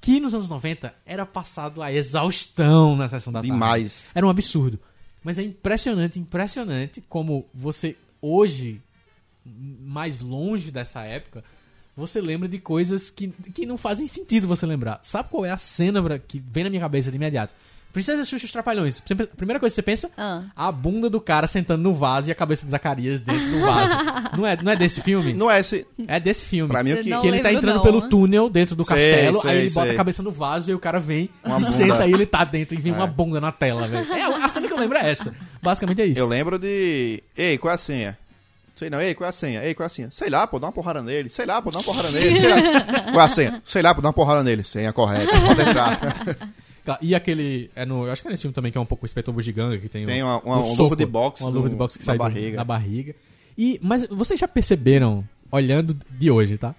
[0.00, 3.50] que nos anos 90 era passado a exaustão na Sessão da Tarde.
[3.50, 4.10] Demais.
[4.14, 4.78] Era um absurdo.
[5.24, 8.80] Mas é impressionante, impressionante como você, hoje,
[9.44, 11.44] mais longe dessa época,
[12.00, 14.98] você lembra de coisas que, que não fazem sentido você lembrar.
[15.02, 17.54] Sabe qual é a cena pra- que vem na minha cabeça de imediato?
[17.92, 19.02] Princesa Xuxa e os Trapalhões.
[19.10, 20.44] A primeira coisa que você pensa, Ah.
[20.54, 23.92] a bunda do cara sentando no vaso e a cabeça de Zacarias dentro do vaso.
[24.38, 25.32] não, é, não é desse filme?
[25.32, 25.84] Não é esse.
[26.06, 26.70] É desse filme.
[26.70, 27.10] Pra mim, o Eu que.
[27.10, 27.82] não que ele tá entrando não.
[27.82, 29.94] pelo túnel dentro do Sei, castelo, sei, aí ele bota sei.
[29.94, 31.70] a cabeça no vaso e o cara vem Uma e bunda.
[31.72, 34.12] senta e ele tá dentro e vem uma bunda na tela, velho.
[34.12, 35.34] É, a cena que eu lembro é essa.
[35.60, 36.20] Basicamente é isso.
[36.20, 37.20] Eu lembro de.
[37.36, 38.16] Ei, qual é a senha?
[38.80, 39.62] Sei não, ei, qual é a senha?
[39.62, 40.08] Ei, qual é a senha?
[40.10, 41.28] Sei lá, pô, dá uma porrada nele.
[41.28, 42.40] Sei lá, pô, dá uma porrada nele.
[42.40, 42.56] Sei lá.
[43.12, 43.62] Qual é a senha?
[43.66, 44.64] Sei lá, pô, dá uma porrada nele.
[44.64, 46.00] Senha correta, pode entrar.
[46.82, 47.70] Tá, E aquele.
[47.76, 49.34] É no, eu acho que é nesse filme também que é um pouco o Espetor
[49.34, 51.68] Bugiganga, que tem, Tem um- uma- uma- um uma soco, luva de boxe Uma luva
[51.68, 52.56] de boxe que sai do- barriga.
[52.56, 53.14] na barriga.
[53.58, 55.22] E, mas vocês já perceberam,
[55.52, 56.74] olhando de hoje, tá?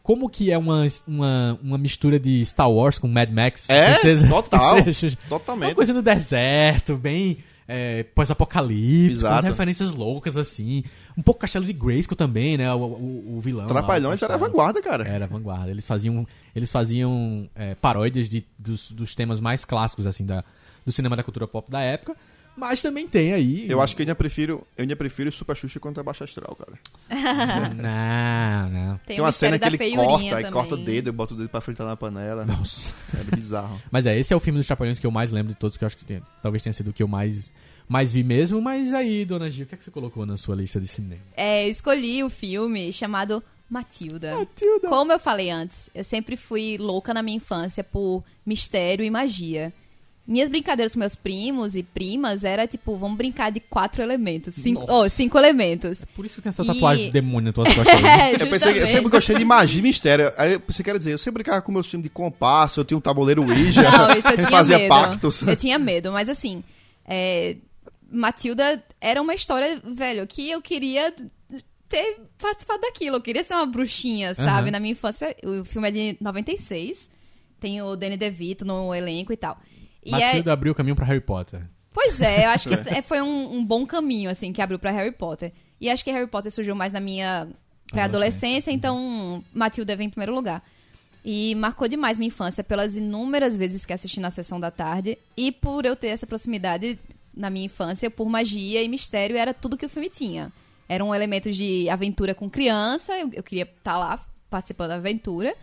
[0.00, 3.68] Como que é uma, uma, uma mistura de Star Wars com Mad Max?
[3.68, 3.92] É,
[4.30, 5.70] total, Princesa- totalmente.
[5.70, 10.84] Uma coisa no deserto, bem é, pós-apocalíptico, umas referências loucas assim.
[11.16, 12.72] Um pouco Castelo de Grayskull também, né?
[12.74, 13.66] O, o, o vilão.
[13.66, 15.06] lá, Trapalhões era vanguarda, cara.
[15.06, 15.70] Era a vanguarda.
[15.70, 20.44] Eles faziam, eles faziam é, paródias de, dos, dos temas mais clássicos assim da,
[20.84, 22.16] do cinema da cultura pop da época.
[22.56, 23.66] Mas também tem aí.
[23.68, 26.78] Eu acho que eu ainda prefiro, eu ainda prefiro Super Xuxa contra Baixa Astral, cara.
[27.74, 28.96] Não, não.
[28.98, 30.46] Tem, Tem o uma cena que ele corta, também.
[30.46, 32.44] e corta o dedo, e bota o dedo pra fritar na panela.
[32.44, 32.92] Nossa.
[33.14, 33.80] Era bizarro.
[33.90, 35.84] Mas é, esse é o filme dos Trapalhões que eu mais lembro de todos, que
[35.84, 37.50] eu acho que tem- talvez tenha sido o que eu mais,
[37.88, 38.60] mais vi mesmo.
[38.60, 41.20] Mas aí, dona Gil, o que, é que você colocou na sua lista de cinema?
[41.36, 44.36] É, eu escolhi o filme chamado Matilda.
[44.36, 44.88] Matilda.
[44.88, 49.72] Como eu falei antes, eu sempre fui louca na minha infância por mistério e magia.
[50.24, 54.54] Minhas brincadeiras com meus primos e primas era tipo, vamos brincar de quatro elementos.
[54.54, 56.04] Cinco, oh, cinco elementos.
[56.14, 57.94] Por isso que tem essa E- tatuagem do demônio nas tuas costas.
[58.04, 60.32] É, Eu, pensei, que- eu sempre gostei de magia e mistério.
[60.36, 62.84] Aí eu pensei que era dizer, eu sempre brincava com meus filmes de compasso, eu
[62.84, 64.88] tinha um tabuleiro Ouija, Não, isso eu tinha fazia medo.
[64.88, 65.42] pactos.
[65.42, 66.62] Eu tinha medo, mas assim,
[67.04, 67.56] é,
[68.08, 71.12] Matilda era uma história, velho, que eu queria
[71.88, 73.16] ter participado daquilo.
[73.16, 74.62] Eu queria ser uma bruxinha, sabe?
[74.68, 74.70] Aham.
[74.70, 77.10] Na minha infância, o filme é de 96.
[77.58, 79.58] Tem o Danny DeVito no elenco e tal.
[80.04, 81.62] E é- Matilda abriu o caminho pra Harry Potter.
[81.92, 84.90] Pois é, eu acho que é- foi um, um bom caminho, assim, que abriu pra
[84.90, 85.52] Harry Potter.
[85.80, 87.48] E acho que Harry Potter surgiu mais na minha
[87.90, 90.62] pré-adolescência, então Matilda vem em primeiro lugar.
[91.24, 95.52] E marcou demais minha infância pelas inúmeras vezes que assisti na sessão da tarde e
[95.52, 96.98] por eu ter essa proximidade
[97.34, 100.52] na minha infância por magia e mistério, era tudo que o filme tinha.
[100.88, 105.54] Eram elementos de aventura com criança, eu, eu queria estar lá participando da aventura.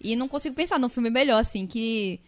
[0.00, 2.20] E não consigo pensar num filme melhor, assim, que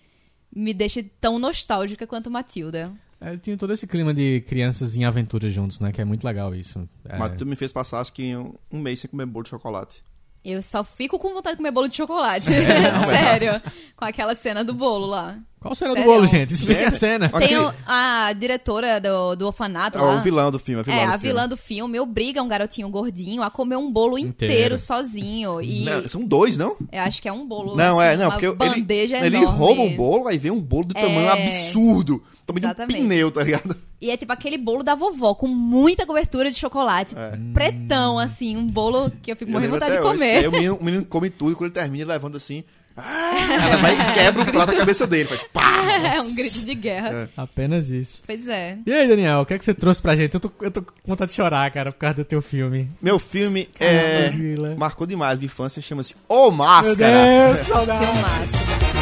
[0.57, 2.91] me deixe tão nostálgica quanto Matilda.
[3.21, 5.93] É, eu tinha todo esse clima de crianças em aventura juntos, né?
[5.93, 6.89] Que é muito legal isso.
[7.05, 9.51] É, Mas tu me fez passar, acho que um, um mês sem comer bolo de
[9.51, 10.03] chocolate.
[10.43, 12.49] Eu só fico com vontade de comer bolo de chocolate.
[12.51, 13.19] não, é.
[13.19, 13.63] Sério.
[13.95, 15.39] Com aquela cena do bolo lá.
[15.67, 16.13] Qual cena do Sério.
[16.13, 16.55] bolo, gente?
[16.55, 17.29] Explique a cena.
[17.29, 20.17] Tem o- a diretora do, do orfanato É lá.
[20.17, 21.27] o vilão do filme, a vilã é, do a filme.
[21.29, 24.79] vilã do filme obriga um garotinho gordinho a comer um bolo inteiro, Inteiro.
[24.79, 25.61] sozinho.
[25.61, 26.77] E Não, são dois, não?
[26.93, 27.77] eu acho que é um bolo.
[27.77, 29.59] Não, assim, é, não, uma porque ele, bandeja ele enorme.
[29.59, 31.47] rouba um bolo, aí vem um bolo de tamanho É.
[31.47, 32.23] absurdo.
[32.47, 33.77] Tamanho de um pneu, tá ligado?
[34.01, 37.13] E é tipo aquele bolo da vovó, com muita cobertura de chocolate.
[37.53, 40.19] Pretão, assim, um bolo que eu fico Eu morrendo de lembro vontade de até hoje.
[40.19, 40.39] comer.
[40.39, 42.63] Aí o menino, o menino come tudo, quando ele termina, ele levanta assim,
[42.97, 45.77] Ela vai e quebra o prato na cabeça dele, faz pá!
[46.17, 47.29] É um grito de guerra.
[47.37, 48.23] Apenas isso.
[48.27, 48.79] Pois é.
[48.87, 50.35] E aí, Daniel, o que é que você trouxe pra gente?
[50.35, 52.91] Eu tô, eu tô com vontade de chorar, cara, por causa do teu filme.
[53.01, 54.31] Meu filme é...
[54.31, 54.75] Godzilla.
[54.77, 56.95] marcou demais minha infância, chama-se O Máscara.
[56.97, 58.07] Meu Deus, que saudade.
[58.07, 58.67] Filmaço.
[58.87, 58.96] They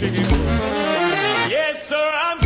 [0.00, 1.50] boom, chick chicky boom.
[1.50, 2.38] Yes, sir, I'm.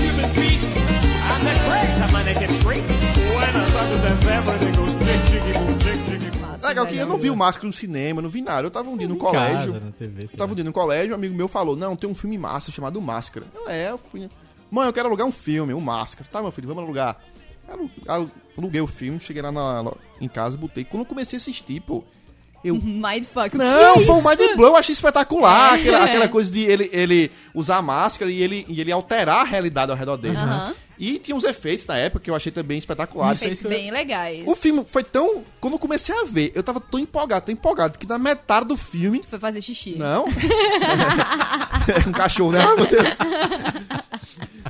[1.27, 2.83] I'm the gets straight.
[2.83, 6.45] When I start to dance, everything goes chick chicky boom, chick chicky boom.
[6.69, 8.67] Legal que eu não vi o Máscara no cinema, não vi nada.
[8.67, 9.73] Eu tava um dia no colégio.
[9.73, 12.15] casa, na TV, tava um dia no colégio, um amigo meu falou: Não, tem um
[12.15, 13.47] filme massa chamado Máscara.
[13.55, 14.29] Eu, é, eu fui.
[14.71, 16.29] Mãe, eu quero alugar um filme, um Máscara.
[16.33, 17.19] Tá, meu filho, vamos alugar.
[17.69, 20.85] Alu- alu- Aluguei o filme, cheguei lá na- em casa, botei.
[20.85, 22.05] Quando eu comecei a assistir, pô.
[22.65, 22.77] Eu.
[22.83, 23.57] Mindfuck.
[23.57, 25.77] Não, é foi um mind blow, eu achei espetacular.
[25.77, 25.81] É.
[25.81, 29.45] Aquela, aquela coisa de ele, ele usar a máscara e ele, e ele alterar a
[29.45, 30.37] realidade ao redor dele.
[30.37, 30.75] Aham.
[30.97, 33.43] E tinha uns efeitos na época que eu achei também espetaculares.
[33.43, 34.45] Efeitos bem legais.
[34.47, 35.45] O filme foi tão.
[35.61, 38.77] Quando eu comecei a ver, eu tava tão empolgado, tão empolgado, que na metade do
[38.77, 39.21] filme.
[39.29, 39.97] Foi fazer xixi.
[39.99, 40.25] Não.
[42.07, 42.61] um cachorro, né?
[42.61, 43.15] Ai, meu Deus.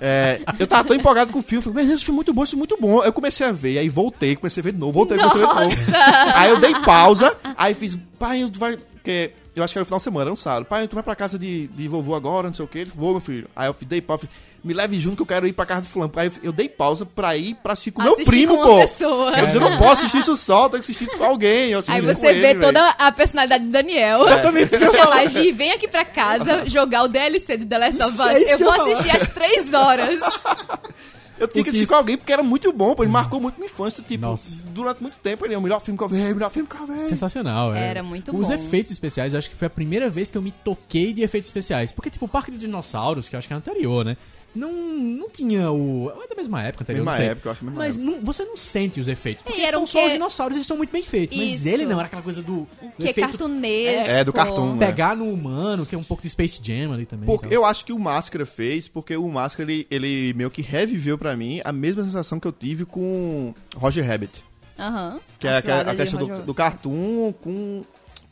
[0.00, 2.32] É, eu tava tão empolgado com o filme, falei, meu Deus, esse filme é muito
[2.32, 3.02] bom, filme é muito bom.
[3.02, 5.54] Eu comecei a ver, aí voltei, comecei a ver de novo, voltei, comecei a ver
[5.54, 5.92] de novo.
[6.34, 8.76] Aí eu dei pausa, aí fiz, pai, tu vai.
[8.76, 10.64] Porque eu acho que era o final de semana, era um sábado.
[10.64, 12.78] Pai, tu vai pra casa de, de vovô agora, não sei o que.
[12.78, 13.48] Ele vou, meu filho.
[13.54, 15.88] Aí eu dei pausa, falei, me leve junto que eu quero ir pra casa do
[15.88, 16.10] fulano.
[16.16, 18.76] Aí eu dei pausa pra ir pra assistir com meu primo, com uma pô.
[18.78, 19.38] pessoa.
[19.38, 21.74] Eu disse, eu não posso assistir isso só, eu tenho que assistir isso com alguém.
[21.74, 22.60] Aí você ele, vê velho.
[22.60, 24.24] toda a personalidade do Daniel.
[24.24, 24.78] Exatamente.
[24.78, 28.20] Te chamar de vem aqui pra casa jogar o DLC de The Last of Us.
[28.20, 30.20] é eu vou eu assistir às três horas.
[31.36, 33.02] Eu tinha que assistir com alguém porque era muito bom, pô.
[33.02, 34.62] Ele marcou muito minha infância, tipo, Nossa.
[34.66, 35.44] durante muito tempo.
[35.44, 37.00] Ele é o melhor filme que eu vi, o melhor filme que eu vi.
[37.00, 37.88] Sensacional, é.
[37.90, 38.54] Era muito Os bom.
[38.54, 41.48] efeitos especiais, eu acho que foi a primeira vez que eu me toquei de efeitos
[41.48, 41.90] especiais.
[41.90, 44.16] Porque, tipo, o Parque de Dinossauros, que eu acho que é anterior, né?
[44.54, 46.12] Não, não tinha o.
[46.24, 47.28] É da mesma época anterior, Mesma não sei.
[47.30, 49.42] época, eu acho, mesma Mas não- você não sente os efeitos.
[49.42, 51.36] Porque E era são só que- os dinossauros, eles são muito bem feitos.
[51.36, 51.68] Mas Isso.
[51.68, 52.58] ele não, era aquela coisa do.
[52.60, 54.10] do Que é efeito cartunesco.
[54.10, 54.86] É, do cartoon, né?
[54.86, 57.26] Pegar no humano, que é um pouco de Space Jam ali também.
[57.26, 57.58] Porque então.
[57.58, 61.36] eu acho que o Máscara fez, porque o Máscara, ele, ele meio que reviveu pra
[61.36, 64.44] mim a mesma sensação que eu tive com Roger Rabbit.
[64.78, 65.18] Aham.
[65.38, 67.84] Que é a, a questão do, Roger- do cartoon com,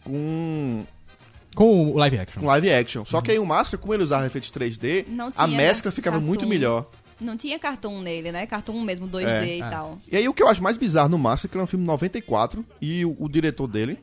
[0.05, 0.85] com,
[1.55, 2.41] Com o live action.
[2.41, 3.05] com live action.
[3.05, 6.27] Só que aí o Máscara, como ele usava efeitos 3D, Não a mescla ficava cartoon.
[6.27, 6.87] muito melhor.
[7.21, 8.47] Não tinha cartoon nele, né?
[8.47, 9.57] Cartoon mesmo, 2D É.
[9.59, 9.99] e tal.
[10.11, 11.69] E aí o que eu acho mais bizarro no Máscara é que ele é um
[11.69, 13.99] filme de 94 e o, o diretor dele,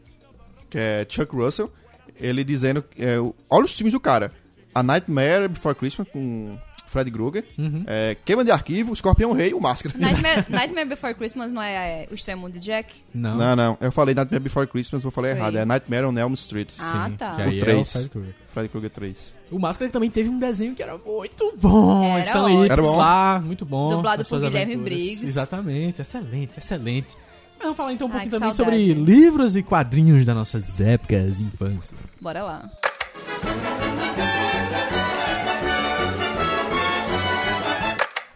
[0.69, 1.71] que é Chuck Russell,
[2.19, 3.17] ele dizendo, é,
[3.49, 4.31] olha os filmes do cara.
[4.73, 6.57] A Nightmare Before Christmas com
[6.89, 7.45] Fred Krueger,
[7.87, 9.93] é, Queima de Arquivo, Escorpião Rei o Máscara.
[9.97, 12.93] Nightmare, Nightmare Before Christmas não é, é o extremo de Jack?
[13.13, 13.37] Não.
[13.37, 15.39] Não, não, eu falei Nightmare Before Christmas, eu falei Foi.
[15.39, 15.57] errado.
[15.57, 16.73] É Nightmare on Elm Street.
[16.79, 17.35] Ah, tá.
[17.35, 17.91] Que aí O é três.
[17.91, 18.35] Fred Krueger.
[18.51, 19.33] Fred Krueger 3.
[19.51, 22.03] O Máscara também teve um desenho que era muito bom.
[22.03, 22.73] Era Stanley ótimo.
[22.73, 22.95] Era bom.
[22.97, 23.89] lá, muito bom.
[23.89, 24.83] Dublado por Guilherme aventuras.
[24.99, 25.25] Briggs.
[25.25, 27.15] Exatamente, excelente, excelente.
[27.57, 28.77] Mas vamos falar então um Ai, pouquinho também saudade.
[28.87, 31.95] sobre livros e quadrinhos das nossas épocas de infância.
[32.21, 32.69] Bora lá.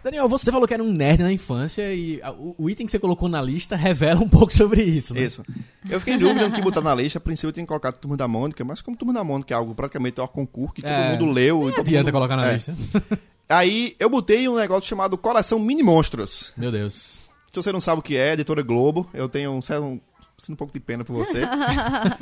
[0.03, 2.21] Daniel, você falou que era um nerd na infância e
[2.57, 5.21] o, item que você colocou na lista revela um pouco sobre isso, né?
[5.21, 5.43] Isso.
[5.89, 7.17] Eu fiquei em dúvida no que botar na lista.
[7.19, 9.73] A princípio eu tinha colocado Turma da Mônica, mas como Turma da Mônica é algo
[9.73, 11.11] praticamente um concurso que todo É.
[11.11, 11.61] mundo leu.
[11.61, 12.53] e Não todo adianta mundo- colocar na É.
[12.53, 12.75] lista.
[13.47, 16.51] Aí eu botei um negócio chamado Coração Mini Monstros.
[16.57, 17.19] Meu Deus.
[17.49, 20.01] Se você não sabe o que é, editora Globo, eu tenho um, certo-
[20.43, 21.41] sinto um pouco de pena por você.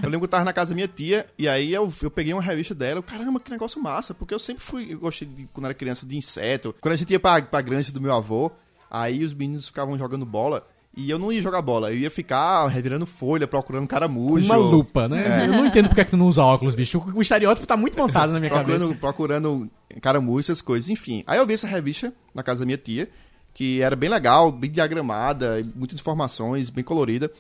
[0.01, 2.34] eu lembro que eu tava na casa da minha tia, e aí eu, eu peguei
[2.34, 5.47] uma revista dela, eu, caramba, que negócio massa, porque eu sempre fui, eu gostei, de,
[5.51, 6.76] quando era criança, de inseto.
[6.80, 8.51] Quando a gente ia pra, pra granja do meu avô,
[8.89, 12.67] aí os meninos ficavam jogando bola, e eu não ia jogar bola, eu ia ficar
[12.67, 14.45] revirando folha, procurando caramujo.
[14.45, 15.43] Uma lupa, né?
[15.43, 15.47] É.
[15.47, 17.01] Eu não entendo porque é que tu não usa óculos, bicho.
[17.15, 18.99] O, estereótipo tá muito montado na minha procurando, cabeça.
[18.99, 21.24] procurando caramujo, essas coisas, enfim.
[21.26, 23.09] Aí eu vi essa revista na casa da minha tia,
[23.53, 27.32] que era bem legal, bem diagramada, muitas informações, bem colorida.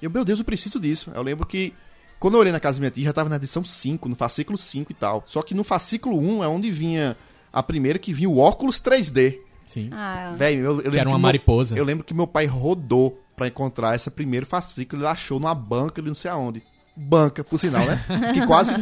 [0.00, 1.10] E eu, meu Deus, eu preciso disso.
[1.14, 1.74] Eu lembro que
[2.18, 4.56] quando eu olhei na casa da minha tia, já tava na edição 5, no fascículo
[4.58, 5.22] 5 e tal.
[5.26, 7.16] Só que no fascículo 1 é onde vinha
[7.52, 9.38] a primeira que vinha o óculos 3D.
[9.66, 9.88] Sim.
[9.92, 11.76] Ah, Velho, eu, eu lembro era uma meu- mariposa.
[11.76, 16.02] eu lembro que meu pai rodou pra encontrar esse primeiro fascículo, ele achou numa banca
[16.02, 16.62] de não sei aonde.
[16.96, 17.98] Banca, por sinal, né?
[18.34, 18.72] que, quase,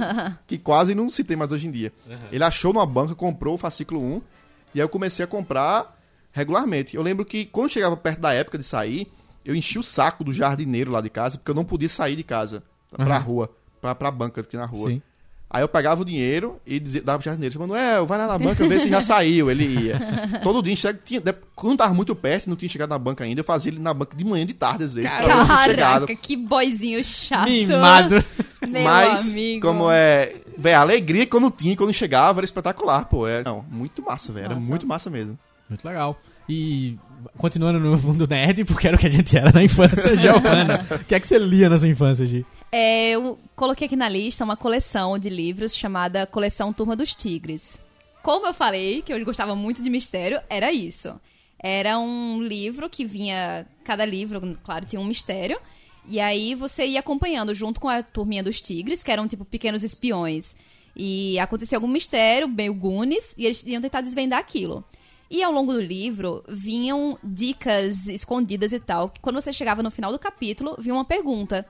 [0.46, 1.92] que quase não se tem mais hoje em dia.
[2.32, 4.14] Ele achou numa banca, comprou o fascículo 1,
[4.74, 5.96] e aí eu comecei a comprar
[6.32, 6.96] regularmente.
[6.96, 9.06] Eu lembro que quando chegava perto da época de sair,
[9.48, 12.22] eu enchi o saco do jardineiro lá de casa, porque eu não podia sair de
[12.22, 13.22] casa pra Uhum.
[13.22, 14.90] rua, pra, pra banca aqui na rua.
[14.90, 15.02] Sim.
[15.50, 18.68] Aí eu pegava o dinheiro e dizia, dava pro jardineiro, Manuel, vai lá na banca
[18.68, 19.50] ver se já saiu.
[19.50, 19.98] Ele ia.
[20.42, 21.22] Todo dia, chega, tinha,
[21.56, 24.14] quando tava muito perto, não tinha chegado na banca ainda, eu fazia ele na banca
[24.14, 25.10] de manhã e de tarde, às vezes.
[25.10, 25.46] pra.
[25.46, 27.48] Caraca, que boizinho chato.
[27.48, 28.22] Mimado.
[28.68, 29.66] Meu Mas, amigo.
[29.66, 30.34] como é.
[30.58, 33.26] Véi, a alegria quando tinha, quando chegava, era espetacular, pô.
[33.26, 34.44] É, não, muito massa, velho.
[34.46, 35.38] Era muito massa mesmo.
[35.66, 36.20] Muito legal.
[36.46, 36.98] E
[37.36, 40.86] continuando no mundo nerd, porque era o que a gente era na infância, Giovana.
[40.90, 42.44] O que é que você lia na sua infância, Gi?
[42.70, 47.80] É, eu coloquei aqui na lista uma coleção de livros chamada Coleção Turma dos Tigres.
[48.22, 51.18] Como eu falei, que eu gostava muito de mistério, era isso.
[51.58, 53.66] Era um livro que vinha.
[53.84, 55.58] Cada livro, claro, tinha um mistério.
[56.06, 59.82] E aí você ia acompanhando junto com a turminha dos tigres, que eram tipo pequenos
[59.82, 60.54] espiões.
[60.96, 64.84] E acontecia algum mistério, meio Goonies, e eles iam tentar desvendar aquilo.
[65.30, 69.10] E ao longo do livro vinham dicas escondidas e tal.
[69.10, 71.66] que Quando você chegava no final do capítulo, vinha uma pergunta.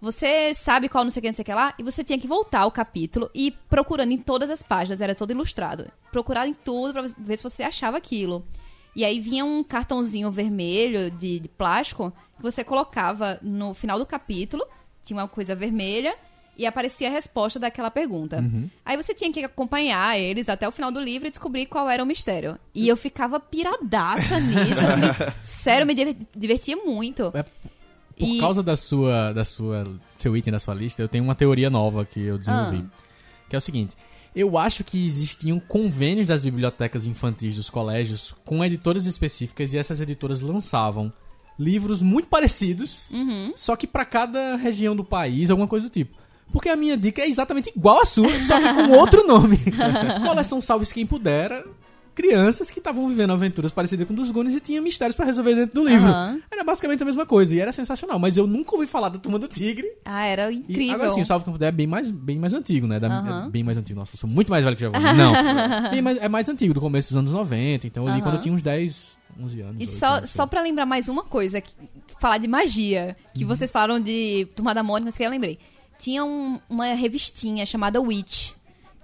[0.00, 1.74] Você sabe qual não sei o que, não sei o que lá?
[1.78, 5.14] E você tinha que voltar ao capítulo e ir procurando em todas as páginas, era
[5.14, 5.90] todo ilustrado.
[6.12, 8.46] Procurar em tudo pra ver se você achava aquilo.
[8.94, 14.06] E aí vinha um cartãozinho vermelho de, de plástico que você colocava no final do
[14.06, 14.64] capítulo,
[15.02, 16.14] tinha uma coisa vermelha
[16.58, 18.44] e aparecia a resposta daquela pergunta.
[18.84, 22.02] Aí você tinha que acompanhar eles até o final do livro e descobrir qual era
[22.02, 22.58] o mistério.
[22.74, 24.80] E eu ficava piradaça nisso.
[24.82, 27.30] me- sério, me diver- divertia muito.
[27.34, 29.86] É, Por E- causa da sua, da sua,
[30.16, 32.84] seu item da sua lista, eu tenho uma teoria nova que eu desenvolvi.
[33.48, 33.96] Que é o seguinte.
[34.34, 40.00] Eu acho que existiam convênios das bibliotecas infantis dos colégios com editoras específicas e essas
[40.00, 41.12] editoras lançavam
[41.58, 43.52] livros muito parecidos, Uhum.
[43.56, 46.16] só que pra cada região do país, alguma coisa do tipo.
[46.52, 49.58] Porque a minha dica é exatamente igual à sua, só que com outro nome.
[50.26, 51.64] Coleção Salve-se Quem Pudera.
[52.14, 55.80] Crianças que estavam vivendo aventuras parecidas com dos Goonies e tinha mistérios pra resolver dentro
[55.80, 56.08] do livro.
[56.08, 56.40] Aham.
[56.50, 59.38] Era basicamente a mesma coisa e era sensacional, mas eu nunca ouvi falar da Turma
[59.38, 59.86] do Tigre.
[60.04, 60.94] Ah, era E incrível.
[60.96, 62.98] agora sim, o Salve Quem Puder é bem mais, bem mais antigo, né?
[62.98, 63.46] Da- Aham.
[63.46, 64.00] é bem mais antigo.
[64.00, 65.90] Nossa, eu sou muito mais velho que já Não.
[65.92, 67.86] Bem mais- é mais antigo, do começo dos anos 90.
[67.86, 68.22] Então eu li Aham.
[68.22, 69.76] quando eu tinha uns 10, 11 anos.
[69.80, 71.72] E só, só pra lembrar mais uma coisa, que-
[72.20, 73.48] falar de magia, que Uhum.
[73.48, 75.56] vocês falaram de Turma da Mônica, mas que eu lembrei.
[75.98, 78.52] Tinha um- uma revistinha chamada Witch,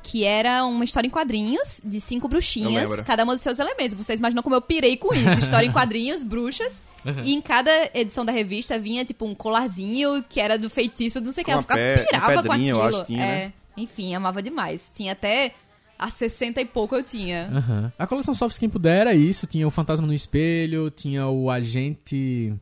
[0.03, 3.95] que era uma história em quadrinhos de cinco bruxinhas, cada uma dos seus elementos.
[3.95, 5.41] Vocês imaginam como eu pirei com isso.
[5.41, 6.81] História em quadrinhos, bruxas.
[7.25, 11.33] E em cada edição da revista vinha, tipo, um colarzinho que era do feitiço, não
[11.33, 11.53] sei o que.
[11.53, 12.83] Uma ficava uma pirava com aquilo.
[12.83, 13.53] acho, tinha, é, né?
[13.77, 14.91] enfim, amava demais.
[14.95, 15.53] Tinha até
[15.99, 17.51] a 60 e pouco eu tinha.
[17.53, 17.93] Aham.
[17.99, 19.47] A coleção Salve Quem Puder era isso.
[19.47, 22.55] Tinha o Fantasma no Espelho, tinha o Agente...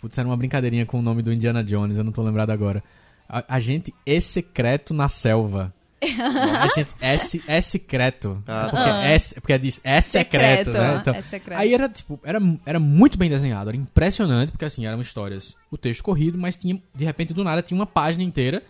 [0.00, 2.82] Putz, era uma brincadeirinha com o nome do Indiana Jones, eu não tô lembrado agora.
[3.32, 5.72] A- Agente E Secreto na Selva.
[6.02, 8.42] Agente S, é secreto.
[8.46, 10.98] Ah, porque, é, porque diz é secreto, Secreto, né?
[11.00, 11.58] Então, é secreto.
[11.58, 15.78] Aí era, tipo, era, era muito bem desenhado, era impressionante, porque assim, eram histórias, o
[15.78, 18.62] texto corrido, mas tinha, de repente, do nada, tinha uma página inteira,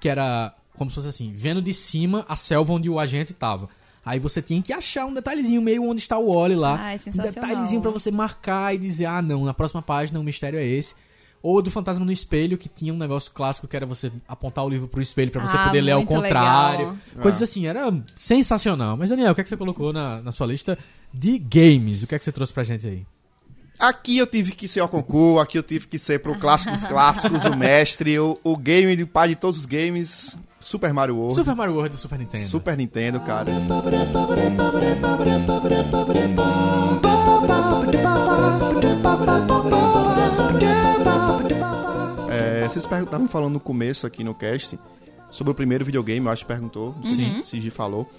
[0.00, 3.68] que era como se fosse assim, vendo de cima a selva onde o agente tava.
[4.04, 6.76] Aí você tinha que achar um detalhezinho meio onde está o Wally lá.
[6.80, 7.32] Ai, um sensacional.
[7.32, 10.94] detalhezinho pra você marcar e dizer, ah, não, na próxima página o mistério é esse.
[11.42, 14.68] Ou do Fantasma no Espelho, que tinha um negócio clássico que era você apontar o
[14.68, 16.78] livro pro espelho pra você Ah, poder ler ao contrário.
[16.90, 16.96] legal.
[17.22, 17.44] Coisas Ah.
[17.44, 18.96] assim, era sensacional.
[18.96, 20.78] Mas, Daniel, o que é que você colocou na, na sua lista
[21.14, 22.02] de games?
[22.02, 23.06] O que é que você trouxe pra gente aí?
[23.78, 26.84] Aqui eu tive que ser ao concurso, aqui eu tive que ser pro clássico dos
[26.84, 31.34] clássicos, o mestre, o, o game do pai de todos os games, Super Mario World.
[31.34, 32.44] Super Mario World do Super Nintendo.
[32.44, 33.50] Super Nintendo, cara.
[42.72, 44.78] Vocês estavam falando no começo aqui no cast
[45.30, 47.42] sobre o primeiro videogame, eu acho que perguntou, Sim.
[47.42, 48.10] se Gi falou.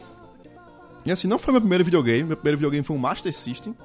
[1.06, 3.76] E assim, não foi meu primeiro videogame, meu primeiro videogame foi um Master System.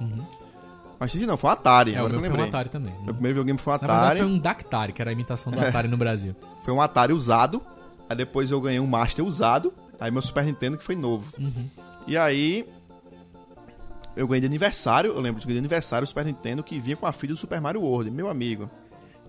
[0.99, 2.49] Master System não, foi um Atari, É, o agora meu que eu foi um lembrei.
[2.49, 2.93] Atari também.
[3.03, 4.19] Meu primeiro videogame foi um Na verdade, Atari.
[4.19, 6.35] foi um Dactari, que era a imitação do Atari no Brasil.
[6.63, 7.61] Foi um Atari usado.
[8.09, 9.73] Aí depois eu ganhei um Master usado.
[9.99, 11.33] Aí meu Super Nintendo que foi novo.
[11.39, 11.67] Uhum.
[12.05, 12.67] E aí.
[14.15, 15.11] Eu ganhei de aniversário.
[15.13, 17.39] Eu lembro de ganhei de aniversário o Super Nintendo que vinha com a filha do
[17.39, 18.11] Super Mario World.
[18.11, 18.69] Meu amigo.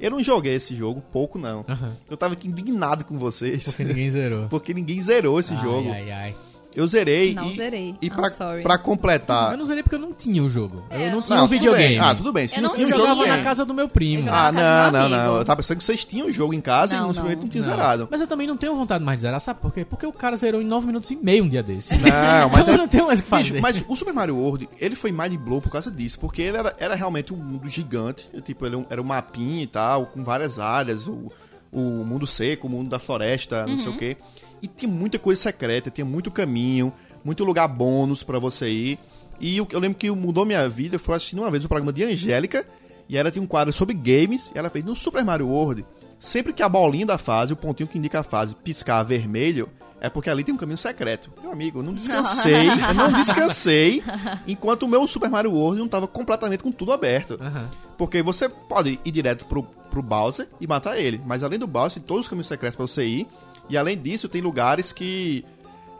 [0.01, 1.65] Eu não joguei esse jogo, pouco não.
[1.69, 1.97] Aham.
[2.09, 3.65] Eu tava aqui indignado com vocês.
[3.65, 4.47] Porque ninguém zerou.
[4.51, 5.91] Porque ninguém zerou esse Ai, jogo.
[5.91, 6.37] Ai, ai.
[6.77, 7.35] Eu zerei.
[7.35, 7.95] Não e, zerei.
[8.01, 8.29] E pra,
[8.63, 9.51] pra completar.
[9.53, 10.85] Eu não zerei porque eu não tinha o jogo.
[10.91, 11.89] É, eu não não- tinha Não, um videogame.
[11.89, 11.99] bem.
[11.99, 12.47] Ah, tudo bem.
[12.47, 13.07] Se Eu não não tinha Eu o tinha.
[13.07, 13.21] jogo.
[13.21, 14.29] jogava na casa do meu primo.
[14.29, 15.37] Eu Ah, não, não, não.
[15.39, 17.43] Eu tava pensando que vocês tinham o jogo em casa e Não, no Super não.
[17.43, 17.73] Não tinham Não.
[17.73, 18.09] zerado.
[18.11, 19.85] Mas eu também não tenho vontade mais de zerar, sabe por quê?
[19.85, 21.99] Porque o cara zerou em 9 minutos e meio um dia desse.
[21.99, 22.09] Não,
[22.53, 23.43] mas então é- eu não tenho mais o que fazer.
[23.51, 26.57] Bicho, mas o Super Mario World, ele foi mind blow por causa disso, porque ele
[26.59, 30.59] era, era realmente um mundo gigante, tipo, ele era um mapinha e tal, com várias
[30.59, 31.33] áreas, o,
[31.73, 34.17] o mundo seco, o mundo da floresta, não sei o quê.
[34.63, 36.93] E tinha muita coisa secreta, tinha muito caminho,
[37.25, 38.99] muito lugar bônus pra você ir.
[39.41, 42.03] E o- eu lembro que mudou minha vida, foi assistindo uma vez o programa de
[42.05, 42.67] Angélica,
[43.09, 45.87] e ela tinha um quadro sobre games, e ela fez no Super Mario World,
[46.19, 49.69] sempre que a bolinha da fase, o pontinho que indica a fase, piscar vermelho,
[50.01, 51.29] É porque ali tem um caminho secreto.
[51.43, 54.01] Meu amigo, eu não descansei, eu não descansei
[54.47, 57.37] enquanto o meu Super Mario World não tava completamente com tudo aberto.
[57.41, 57.69] Aham.
[57.97, 61.21] Porque você pode ir direto pro, pro Bowser e matar ele.
[61.27, 63.27] Mas além do Bowser, tem todos os caminhos secretos pra você ir.
[63.69, 65.45] E além disso, tem lugares que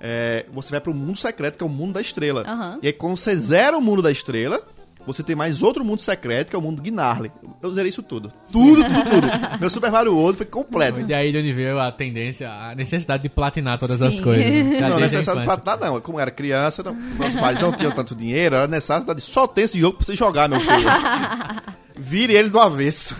[0.01, 2.45] é, você vai pro mundo secreto, que é o mundo da estrela.
[2.47, 2.79] Aham.
[2.83, 4.63] E aí, quando você zera o mundo da estrela,
[5.07, 7.33] você tem mais outro mundo secreto, que é o mundo Gnarly.
[7.63, 8.31] Eu zerei isso tudo.
[8.53, 9.27] Tudo, tudo, tudo.
[9.59, 11.01] Meu Super Mario World foi completo.
[11.01, 14.23] E daí de onde veio a tendência, a necessidade de platinar todas as Sim.
[14.23, 14.45] coisas.
[14.79, 16.01] Já Não, a necessidade pra nada, não.
[16.01, 19.79] Como era criança, não, nossos pais não tinham tanto dinheiro, era necessidade só ter esse
[19.79, 20.73] jogo pra você jogar, meu filho.
[21.99, 23.17] Vire ele do avesso.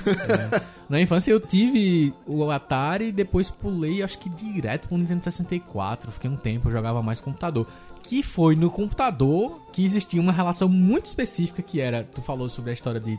[0.89, 6.11] Na infância eu tive o Atari e depois pulei, acho que direto pro Nintendo 64.
[6.11, 7.67] Fiquei um tempo, eu jogava mais computador.
[8.03, 12.71] Que foi no computador que existia uma relação muito específica que era, tu falou sobre
[12.71, 13.19] a história de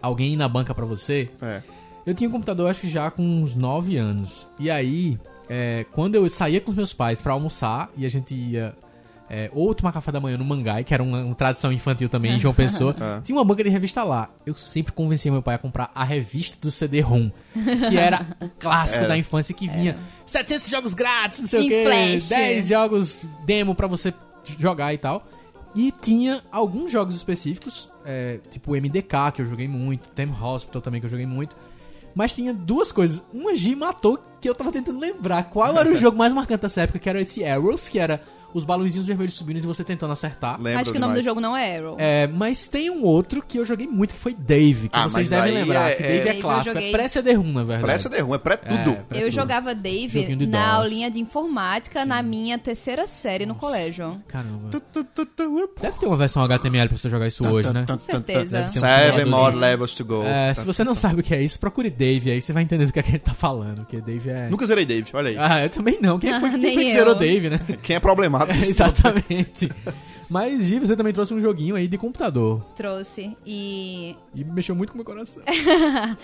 [0.00, 1.28] alguém ir na banca pra você.
[1.42, 1.62] É.
[2.04, 4.46] Eu tinha um computador acho que já com uns 9 anos.
[4.60, 5.18] E aí,
[5.48, 8.76] é, quando eu saía com os meus pais pra almoçar e a gente ia
[9.28, 12.32] é, ou tomar café da manhã no Mangai, que era uma, uma tradição infantil também
[12.32, 13.20] em João Pessoa, É.
[13.22, 14.30] tinha uma banca de revista lá.
[14.44, 17.30] Eu sempre convencia meu pai a comprar a revista do CD-ROM,
[17.88, 19.08] que era o clássico Era.
[19.08, 22.28] da infância que vinha 700 jogos grátis, não sei Em o quê, flash.
[22.28, 24.14] 10 jogos demo pra você
[24.58, 25.26] jogar e tal.
[25.74, 30.80] E tinha alguns jogos específicos, é, tipo o MDK, que eu joguei muito, Tem Hospital
[30.80, 31.54] também, que eu joguei muito.
[32.14, 33.22] Mas tinha duas coisas.
[33.30, 35.50] Uma G matou que eu tava tentando lembrar.
[35.50, 36.98] Qual era o jogo mais marcante dessa época?
[36.98, 38.22] Que era esse Arrows, que era
[38.54, 40.60] os balãozinhos vermelhos subindo e você tentando acertar.
[40.60, 41.24] Lembro Acho que o nome do demais.
[41.24, 41.96] jogo não é Arrow.
[41.98, 45.28] É, mas tem um outro que eu joguei muito, que foi Dave, que Ah, vocês
[45.28, 45.90] devem lembrar.
[45.90, 47.82] é- que é- Dave é, eu clássico, joguei- é pré-CD-ROM, na verdade.
[47.82, 48.90] Pré CD-ROM, é pré-tudo.
[48.90, 53.54] É, pré- Eu jogava Dave de na aulinha de informática na minha terceira série no
[53.54, 54.20] colégio.
[54.28, 54.70] Caramba.
[55.80, 57.84] Deve ter uma versão HTML pra você jogar isso hoje, né?
[57.86, 58.62] Com certeza.
[58.62, 60.22] Um Seven more levels to go.
[60.24, 62.86] É, se você não sabe o que é isso, procure Dave aí, você vai entender
[62.86, 63.78] do que, é que ele tá falando.
[63.78, 64.48] Porque Dave é.
[64.48, 65.36] Nunca zerei Dave, olha aí.
[65.38, 66.18] Ah, eu também não.
[66.18, 67.60] Quem foi, quem foi que zerou Dave, né?
[67.82, 68.45] Quem é problemático?
[68.48, 69.68] É, exatamente.
[70.28, 72.60] Mas, Gi, você também trouxe um joguinho aí de computador.
[72.74, 73.36] Trouxe.
[73.46, 75.42] E E mexeu muito com o meu coração.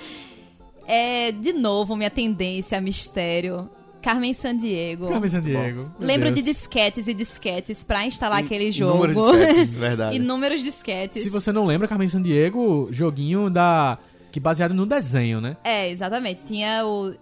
[0.87, 3.69] é, de novo, minha tendência a mistério.
[4.03, 5.09] Carmen Sandiego.
[5.09, 5.93] Carmen Sandiego.
[5.97, 6.57] meu Lembro de Deus.
[6.57, 9.05] disquetes e disquetes pra instalar In- aquele jogo.
[9.07, 10.17] inúmeros disquetes, verdade.
[10.17, 11.23] Inúmeros disquetes.
[11.23, 13.97] Se você não lembra, Carmen Sandiego, joguinho da.
[14.33, 15.57] que baseado no desenho, né?
[15.63, 16.41] É, exatamente.
[16.45, 17.15] Tinha o.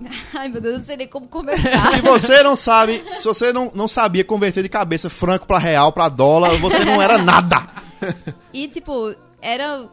[0.34, 1.90] Ai, meu Deus, eu não sei nem como começar.
[1.92, 5.92] Se você não sabe, se você não, não sabia converter de cabeça franco pra real,
[5.92, 7.66] pra dólar, você não era nada.
[8.52, 9.86] E, tipo, era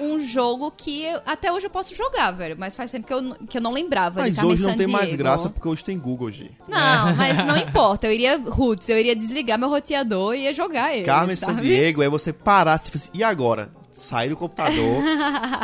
[0.00, 2.56] um jogo que eu- até hoje eu posso jogar, velho.
[2.58, 4.86] Mas faz tempo que eu, que eu não lembrava de Mas Carmen hoje não tem
[4.86, 6.50] mais graça porque hoje tem Google, G.
[6.66, 8.06] Não, mas não importa.
[8.06, 11.04] Eu iria, Roots, eu iria desligar meu roteador e ia jogar ele.
[11.04, 11.54] Carmen sabe?
[11.56, 13.70] Sandiego é você parar e assim, e agora?
[13.92, 15.02] Sai do computador.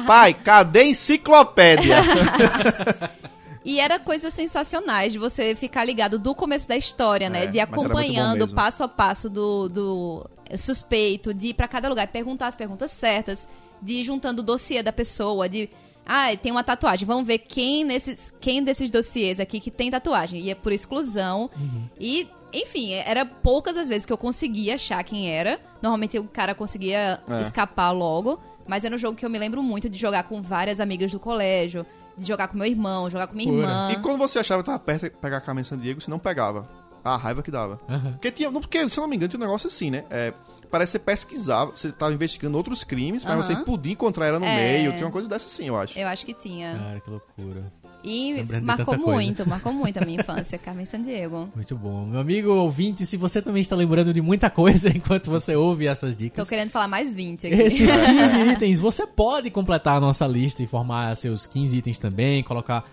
[0.07, 1.97] Pai, cadê a enciclopédia?
[3.64, 7.44] E era coisas sensacionais de você ficar ligado do começo da história, né?
[7.44, 12.10] É, De acompanhando passo a passo do, do suspeito, de ir pra cada lugar e
[12.10, 13.48] perguntar as perguntas certas,
[13.80, 15.70] de ir juntando o dossiê da pessoa, de.
[16.06, 17.06] Ah, tem uma tatuagem.
[17.06, 20.38] Vamos ver quem nesses, quem desses dossiês aqui que tem tatuagem.
[20.42, 21.50] E é por exclusão.
[21.98, 25.58] E, enfim, era poucas as vezes que eu conseguia achar quem era.
[25.80, 27.40] Normalmente o cara conseguia É.
[27.40, 28.38] escapar logo.
[28.66, 31.18] Mas era um jogo que eu me lembro muito de jogar com várias amigas do
[31.20, 31.86] colégio,
[32.16, 33.62] de jogar com meu irmão, jogar com minha Pura.
[33.62, 33.88] irmã.
[33.92, 36.68] E quando você achava que tava perto de pegar a Carmen Sandiego, você não pegava.
[37.04, 37.78] A raiva que dava.
[37.86, 38.12] Aham.
[38.12, 38.50] Porque tinha.
[38.50, 40.04] Não, porque, se eu não me engano, tinha um negócio assim, né?
[40.08, 40.32] É,
[40.70, 43.42] parece que você pesquisava, você tava investigando outros crimes, mas Aham.
[43.42, 44.56] você podia encontrar ela no É.
[44.56, 44.92] meio.
[44.92, 45.98] Tinha uma coisa dessa assim, eu acho.
[45.98, 46.78] Eu acho que tinha.
[46.78, 47.70] Cara, que loucura.
[48.07, 51.48] E Lembrando marcou muito, marcou muito a minha infância, Carmen Sandiego.
[51.57, 52.05] Muito bom.
[52.05, 56.14] Meu amigo ouvinte, se você também está lembrando de muita coisa enquanto você ouve essas
[56.14, 56.48] Tô dicas.
[56.48, 57.55] querendo falar mais 20 aqui.
[57.57, 62.42] Esses 15 itens, você pode completar a nossa lista e formar seus 15 itens também,
[62.42, 62.84] colocar.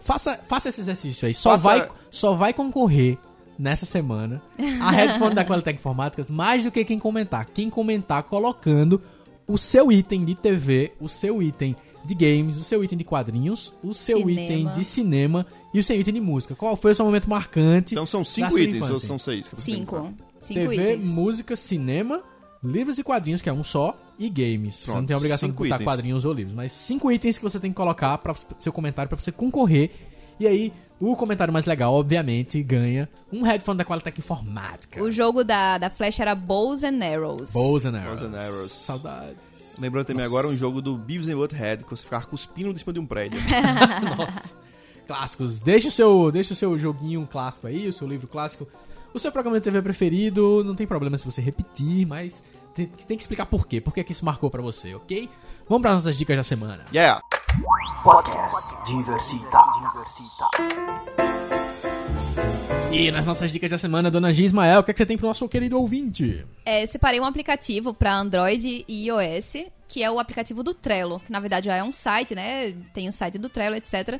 [0.00, 1.34] Faça, faça esse exercício aí.
[1.34, 3.18] Só, Faça- vai, só vai concorrer
[3.58, 4.40] nessa semana
[4.80, 7.44] a headphone da Qualitec Informáticas mais do que quem comentar.
[7.52, 9.02] Quem comentar colocando
[9.46, 11.76] o seu item de TV, o seu item
[12.08, 14.40] de games, o seu item de quadrinhos, o seu Cinema.
[14.40, 16.54] item de cinema e o seu item de música.
[16.54, 17.94] Qual foi o seu momento marcante?
[17.94, 18.94] Então são da cinco sua itens, infância?
[18.94, 19.48] ou são seis?
[19.48, 19.62] que você?
[19.62, 20.14] Cinco.
[20.38, 21.06] Cinco TV, itens.
[21.06, 22.22] música, cinema,
[22.64, 24.76] livros e quadrinhos, que é um só, e games.
[24.76, 25.84] você Pronto, não tem a obrigação de botar itens.
[25.84, 29.18] quadrinhos ou livros, mas cinco itens que você tem que colocar para seu comentário para
[29.18, 29.90] você concorrer.
[30.40, 35.02] E aí, o comentário mais legal, obviamente, ganha um headphone da Qualitec Informática.
[35.02, 37.52] O jogo da, da Flash era Bows and Arrows.
[37.52, 38.20] Bows and Arrows.
[38.20, 38.72] Bows and Arrows.
[38.72, 39.76] Saudades.
[39.78, 42.92] Lembrando também agora um jogo do Beavis and Butthead, que você ficava cuspindo de cima
[42.92, 43.38] de um prédio.
[44.18, 44.56] Nossa.
[45.06, 45.60] Clássicos.
[45.60, 48.66] Deixa o, seu, deixa o seu joguinho clássico aí, o seu livro clássico.
[49.14, 52.44] O seu programa de TV preferido, não tem problema se você repetir, mas
[52.74, 53.80] tem, tem que explicar por quê.
[53.80, 55.28] Por que que isso marcou pra você, ok?
[55.68, 56.82] Vamos para nossas dicas da semana.
[56.94, 57.20] Yeah!
[58.02, 59.58] Podcast Diversita.
[62.90, 65.18] E nas nossas dicas da semana, dona Gia Ismael, o que, é que você tem
[65.18, 66.46] pro nosso querido ouvinte?
[66.64, 71.30] É, separei um aplicativo para Android e iOS, que é o aplicativo do Trello, que
[71.30, 72.74] na verdade já é um site, né?
[72.94, 74.18] Tem o site do Trello, etc.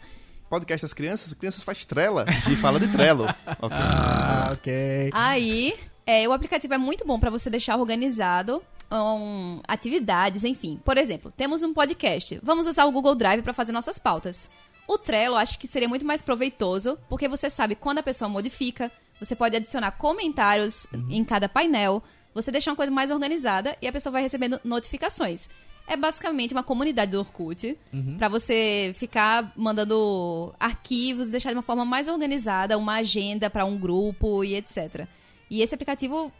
[0.51, 3.25] Podcast das crianças, as crianças faz trela e fala de trelo.
[3.63, 3.75] Ok.
[3.75, 5.11] Ah, ok.
[5.15, 5.75] Aí,
[6.07, 10.80] é, o aplicativo é muito bom para você deixar organizado um, atividades, enfim.
[10.84, 12.39] Por exemplo, temos um podcast.
[12.43, 14.49] Vamos usar o Google Drive para fazer nossas pautas.
[14.86, 18.91] O Trello acho que seria muito mais proveitoso, porque você sabe quando a pessoa modifica,
[19.20, 23.93] você pode adicionar comentários em cada painel, você deixa uma coisa mais organizada e a
[23.93, 25.51] pessoa vai recebendo notificações.
[25.86, 27.76] É basicamente uma comunidade do Orkut,
[28.16, 33.76] pra você ficar mandando arquivos, deixar de uma forma mais organizada, uma agenda pra um
[33.76, 35.07] grupo e etc.
[35.51, 36.32] E esse aplicativo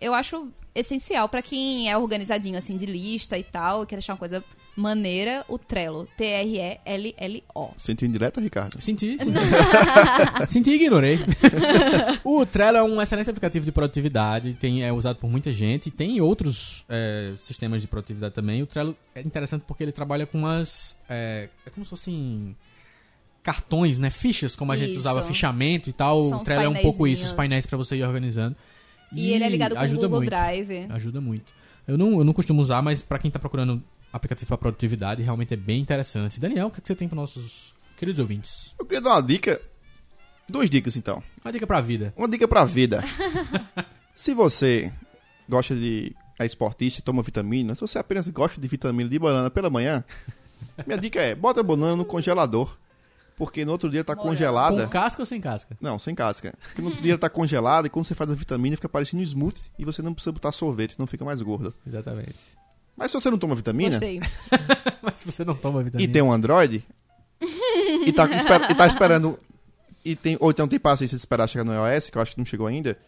[0.00, 4.12] eu acho essencial pra quem é organizadinho assim de lista e tal, e quer deixar
[4.14, 4.44] uma coisa
[4.78, 7.70] maneira, o Trello, T R E L L O.
[7.76, 8.80] Sentiu indireta, Ricardo?
[8.80, 9.40] Senti, senti.
[10.48, 11.18] senti e ignorei.
[12.22, 16.20] o Trello é um excelente aplicativo de produtividade, tem, é usado por muita gente, tem
[16.20, 18.62] outros é, sistemas de produtividade também.
[18.62, 20.96] O Trello é interessante porque ele trabalha com umas.
[21.08, 22.56] É, é como se fossem
[23.42, 24.10] cartões, né?
[24.10, 25.00] Fichas, como a gente Isso.
[25.00, 26.28] usava fichamento e tal.
[26.28, 28.54] São o Trello é um pouco isso, os painéis pra você ir organizando.
[29.12, 30.30] E ele é ligado com o Google muito.
[30.30, 30.86] Drive.
[30.90, 31.52] Ajuda muito.
[31.86, 33.82] Eu não, eu não costumo usar, mas pra quem tá procurando
[34.12, 36.40] aplicativo pra produtividade, realmente é bem interessante.
[36.40, 38.74] Daniel, o que, é que você tem para nossos queridos ouvintes?
[38.78, 39.60] Eu queria dar uma dica.
[40.48, 41.22] Duas dicas, então.
[41.44, 42.12] Uma dica pra vida.
[42.16, 43.02] Uma dica pra vida.
[44.14, 44.92] se você
[45.48, 46.14] gosta de.
[46.38, 50.04] é esportista e toma vitamina, se você apenas gosta de vitamina de banana pela manhã,
[50.86, 52.76] minha dica é: bota a banana no congelador.
[53.38, 54.82] Porque no outro dia tá congelada.
[54.82, 55.76] Com casca ou sem casca?
[55.80, 56.52] Não, sem casca.
[56.60, 59.24] Porque no outro dia tá congelada e quando você faz a vitamina fica parecendo um
[59.24, 61.72] smoothie e você não precisa botar sorvete, não fica mais gordo.
[61.86, 62.34] Exatamente.
[62.96, 64.20] Mas se você não toma vitamina Gostei.
[65.00, 66.10] Mas se você não toma vitamina.
[66.10, 66.84] e tem um Android
[68.04, 68.26] e tá,
[68.68, 69.38] e tá esperando
[70.04, 72.38] e tem ou então tem paciência de esperar chegar no iOS, que eu acho que
[72.38, 72.98] não chegou ainda,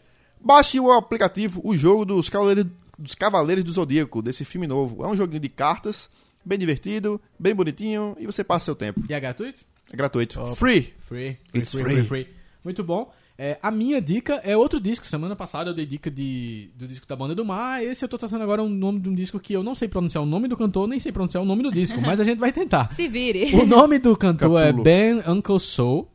[0.40, 2.66] baixe o aplicativo, o jogo dos Cavaleiros,
[2.96, 5.04] dos Cavaleiros do Zodíaco, desse filme novo.
[5.04, 6.08] É um joguinho de cartas,
[6.44, 9.02] bem divertido, bem bonitinho e você passa seu tempo.
[9.08, 9.64] E é gratuito?
[9.92, 10.40] É gratuito.
[10.40, 10.54] Opa.
[10.56, 10.92] Free.
[11.00, 11.36] Free.
[11.54, 11.94] It's free, free.
[11.96, 12.26] free, free.
[12.64, 13.12] Muito bom.
[13.42, 15.06] É, a minha dica é outro disco.
[15.06, 17.82] Semana passada eu dei dica de, do disco da Banda do Mar.
[17.82, 20.22] Esse eu tô trazendo agora um nome de um disco que eu não sei pronunciar
[20.22, 22.52] o nome do cantor, nem sei pronunciar o nome do disco, mas a gente vai
[22.52, 22.92] tentar.
[22.92, 23.54] Se vire.
[23.56, 24.72] O nome do cantor é.
[24.72, 26.06] Ben Uncle Soul,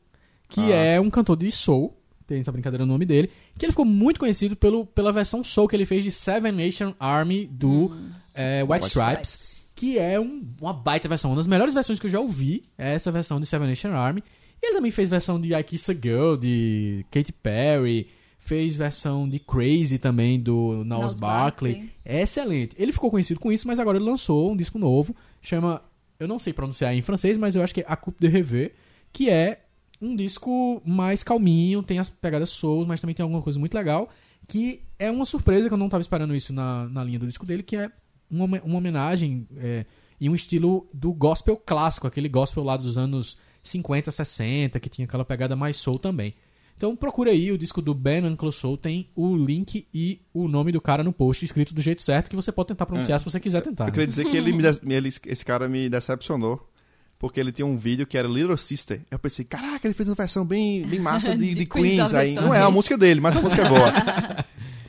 [0.48, 0.76] que Ah.
[0.76, 1.98] é um cantor de soul.
[2.28, 3.32] Tem essa brincadeira no nome dele.
[3.58, 6.94] Que ele ficou muito conhecido pelo, pela versão soul que ele fez de Seven Nation
[7.00, 7.92] Army do
[8.36, 9.55] é, White, White Stripes.
[9.76, 11.32] Que é um- uma baita versão.
[11.32, 14.24] Uma das melhores versões que eu já ouvi é essa versão de Seven Nation Army.
[14.62, 18.08] E ele também fez versão de I Kiss a Girl, de Katy Perry.
[18.40, 21.74] Fez versão de Crazy também, do Niles Barkley.
[21.74, 21.92] Barkley.
[22.06, 22.76] É excelente.
[22.80, 25.16] Ele ficou conhecido com isso, mas agora ele lançou um disco novo.
[25.42, 25.82] Chama...
[26.18, 28.72] Eu não sei pronunciar em francês, mas eu acho que é A Coupe de Revue.
[29.12, 29.60] Que é
[30.02, 31.84] um disco mais calminho.
[31.84, 34.10] Tem as pegadas soul, mas também tem alguma coisa muito legal.
[34.48, 37.46] Que é uma surpresa, que eu não tava esperando isso na, na linha do disco
[37.46, 37.64] dele.
[37.64, 37.92] Que é
[38.30, 39.86] uma, uma homenagem é,
[40.20, 42.08] e um estilo do gospel clássico.
[42.08, 46.34] Aquele gospel lá dos anos 50, 60, que tinha aquela pegada mais soul também.
[46.78, 50.74] Então procura aí o disco do Ben Uncle Soul, tem o link e o nome
[50.74, 53.20] do cara no post escrito do jeito certo que você pode tentar pronunciar É.
[53.20, 53.86] se você quiser tentar.
[53.86, 53.92] Eu né?
[53.94, 56.70] queria dizer que ele me de- ele- esse cara me decepcionou.
[57.18, 59.02] Porque ele tinha um vídeo que era Little Sister.
[59.10, 62.34] Eu pensei, caraca, ele fez uma versão bem, bem massa de, De de Queens Aí,
[62.36, 63.90] não é a música dele, mas a música é boa.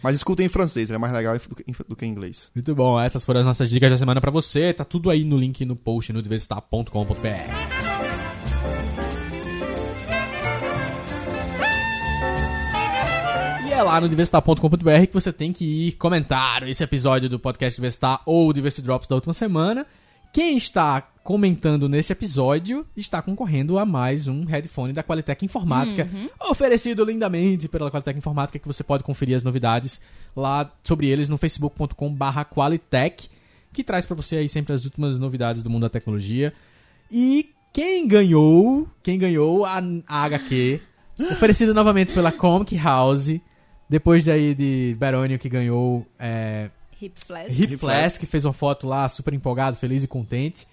[0.06, 1.36] mas escutem em francês, ele é mais legal
[1.88, 2.48] do que, em inglês.
[2.54, 4.72] Muito bom, essas foram as nossas dicas da semana pra você.
[4.72, 6.86] Tá tudo aí no link no post no diversitar.com.br.
[13.66, 17.76] E é lá no diversitar.com.br que você tem que ir comentar esse episódio do podcast
[17.76, 19.84] Diversitar ou o Diversity Drops da última semana.
[20.36, 26.06] Quem está comentando nesse episódio está concorrendo a mais um headphone da Qualitec Informática,
[26.50, 29.98] oferecido lindamente pela Qualitec Informática, que você pode conferir as novidades
[30.36, 33.30] lá sobre eles no facebook.com/barra Qualitec,
[33.72, 36.52] que traz para você aí sempre as últimas novidades do mundo da tecnologia.
[37.10, 40.82] E quem ganhou, quem ganhou a, a HQ,
[41.32, 43.40] oferecida novamente pela Comic House,
[43.88, 46.68] depois daí de Berônio que ganhou é,
[47.00, 47.20] Hip
[47.76, 48.16] Flash.
[48.16, 50.66] Hip fez uma foto lá super empolgado, feliz e contente.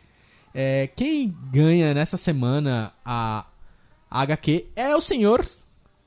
[0.54, 3.46] É, quem ganha nessa semana a,
[4.10, 5.44] a HQ é o senhor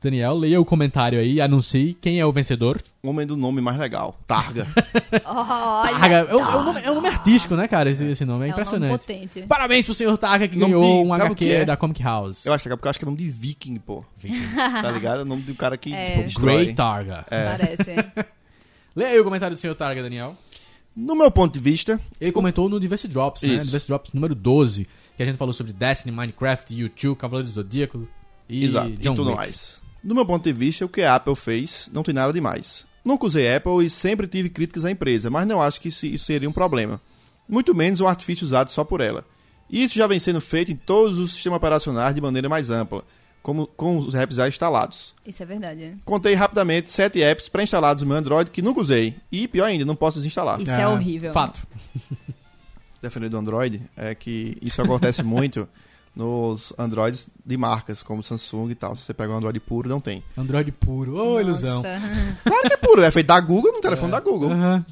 [0.01, 0.35] Daniel.
[0.37, 2.81] Leia o comentário aí, anuncie quem é o vencedor.
[3.03, 4.67] Homem do nome mais legal, Targa.
[5.25, 6.15] Olha, Targa.
[6.31, 7.91] É, um- é um nome, é um nome artístico, né, cara?
[7.91, 9.01] Esse, esse nome é, É um nome impressionante.
[9.01, 9.43] potente.
[9.49, 11.65] Parabéns pro senhor Targa que Nome ganhou de- um HQ que é?
[11.65, 12.47] da Comic House.
[12.47, 14.05] Eu acho que é porque eu acho que é nome de viking, pô.
[14.83, 15.21] Tá ligado?
[15.21, 16.23] É o nome do cara que É.
[16.23, 16.41] tipo,
[16.75, 17.27] Targa.
[17.29, 18.27] Parece.
[18.97, 20.35] Leia aí o comentário do senhor Targa, Daniel.
[20.97, 23.51] No meu ponto de vista, Ele comentou no Diversity Drops, né?
[23.51, 23.67] Isso.
[23.67, 28.09] Diversity Drops número 12, que a gente falou sobre Destiny, Minecraft, YouTube, Cavaleiros do Zodíaco
[28.49, 29.37] e exato, John e tudo Wick.
[29.37, 29.83] mais.
[30.03, 32.87] Do meu ponto de vista, o que a Apple fez não tem nada demais.
[33.05, 36.25] Nunca usei Apple e sempre tive críticas à empresa, mas não acho que isso isso
[36.25, 36.99] seria um problema.
[37.47, 39.25] Muito menos um artifício usado só por ela.
[39.69, 43.05] E isso já vem sendo feito em todos os sistemas operacionais de maneira mais ampla,
[43.47, 45.15] como com os apps já instalados.
[45.25, 45.95] Isso é verdade.
[46.05, 49.15] Contei rapidamente sete apps pré-instalados no meu Android que nunca usei.
[49.31, 50.61] E pior ainda, não posso desinstalar.
[50.61, 51.33] Isso é horrível.
[51.33, 51.65] Fato.
[53.01, 55.69] defender do Android é que isso acontece muito
[56.13, 58.97] nos Androids de marcas, como Samsung e tal.
[58.97, 60.25] Se você pega um Android puro, não tem.
[60.37, 61.85] Android puro, ô ilusão.
[62.43, 64.51] Claro que é puro, é feito da Google no telefone da Google.
[64.51, 64.85] Aham.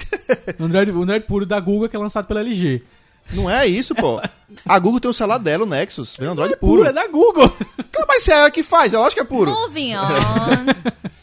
[0.58, 2.82] Android, o Android puro da Google que é lançado pela LG.
[3.32, 4.20] Não é isso, pô.
[4.64, 6.16] A Google tem o celular dela, o Nexus.
[6.16, 6.88] Vem um Android Puro puro.
[6.88, 7.52] é da Google.
[8.06, 9.50] Mas se é ela que faz, ela acha que é puro.
[9.50, 10.06] Moving on.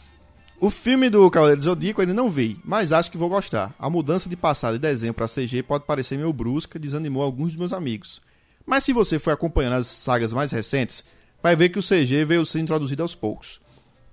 [0.58, 3.74] O filme do Cavaleiro do Zodíaco eu ainda não vi, mas acho que vou gostar.
[3.78, 7.56] A mudança de passado de desenho para CG pode parecer meio brusca, desanimou alguns dos
[7.56, 8.22] meus amigos.
[8.64, 11.04] Mas se você for acompanhando as sagas mais recentes,
[11.42, 13.60] vai ver que o CG veio sendo introduzido aos poucos.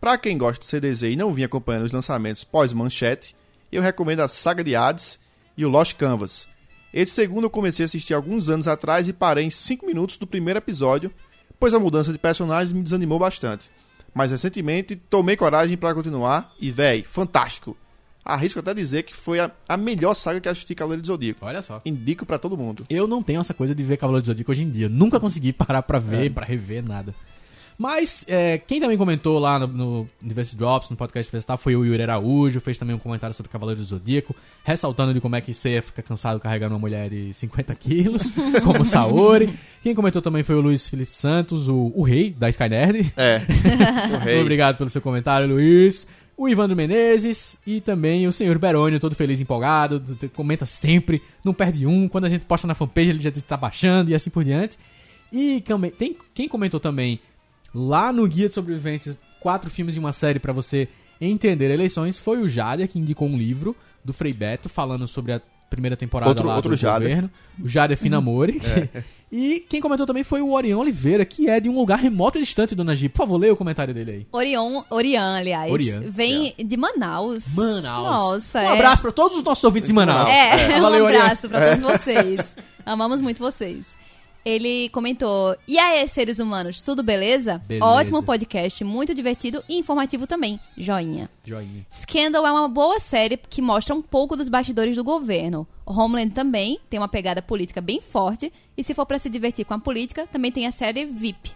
[0.02, 3.34] Pra quem gosta de CDZ e não vinha acompanhando os lançamentos pós-manchete,
[3.72, 5.18] eu recomendo a Saga de Hades
[5.58, 6.48] e o Lost Canvas.
[6.94, 10.28] Esse segundo eu comecei a assistir alguns anos atrás e parei em 5 minutos do
[10.28, 11.12] primeiro episódio,
[11.60, 13.72] pois a mudança de personagens me desanimou bastante.
[14.14, 17.76] Mas recentemente tomei coragem pra continuar e, véi, fantástico.
[18.24, 21.46] Arrisco até dizer que foi a, a melhor saga que assisti Cavaleiro do Zodíaco.
[21.46, 21.82] Olha só.
[21.84, 22.86] Indico pra todo mundo.
[22.90, 24.88] Eu não tenho essa coisa de ver Cavaleiro do Zodíaco hoje em dia.
[24.88, 26.30] Nunca consegui parar pra ver, É.
[26.30, 27.14] pra rever, nada.
[27.84, 31.84] Mas é, quem também comentou lá no, no Diversity Drops, no podcast Festar, foi o
[31.84, 35.54] Yuri Araújo, fez também um comentário sobre Cavaleiro do Zodíaco, ressaltando de como é que
[35.54, 38.32] você fica cansado carregando uma mulher de 50 quilos,
[38.64, 39.54] como Saori.
[39.82, 43.12] Quem comentou também foi o Luiz Felipe Santos, o, o rei da Skynerd.
[43.18, 43.42] É.
[44.16, 44.40] O rei.
[44.40, 46.08] Obrigado pelo seu comentário, Luiz.
[46.38, 50.02] O Ivandro Menezes e também o senhor Berônio, todo feliz e empolgado,
[50.34, 52.08] comenta sempre, não perde um.
[52.08, 54.78] Quando a gente posta na fanpage, ele já está baixando e assim por diante.
[55.34, 57.20] E também- tem, quem comentou também
[57.74, 60.88] lá no Guia de Sobrevivências, quatro filmes e uma série para você
[61.20, 65.42] entender eleições, foi o Jader, que indicou um livro do Frei Beto falando sobre a
[65.70, 67.08] primeira temporada Outro- lá outro do Jader.
[67.08, 67.32] governo.
[67.64, 68.62] O Jader Finamori.
[69.36, 72.42] E quem comentou também foi o Orion Oliveira, que é de um lugar remoto e
[72.42, 73.10] distante, Dona Gi.
[73.10, 74.28] Por favor, leia o comentário dele aí.
[74.32, 75.72] Orion, Orian, aliás.
[75.74, 77.56] Orian, Vem de Manaus.
[77.56, 78.04] Manaus.
[78.06, 78.74] Nossa, Um é.
[78.74, 80.30] abraço pra todos os nossos ouvintes em Manaus.
[80.30, 82.56] É, Valeu, um abraço pra todos vocês.
[82.86, 83.96] Amamos muito vocês.
[84.46, 87.62] Ele comentou: E aí, seres humanos, tudo beleza?
[87.68, 87.86] Beleza.
[87.86, 90.60] Ótimo podcast, muito divertido e informativo também.
[90.78, 91.30] Joinha.
[91.46, 91.86] Joinha.
[91.92, 95.68] Scandal é uma boa série que mostra um pouco dos bastidores do governo.
[95.86, 98.52] Homeland também tem uma pegada política bem forte.
[98.76, 101.52] E se for pra se divertir com a política, também tem a série VIP.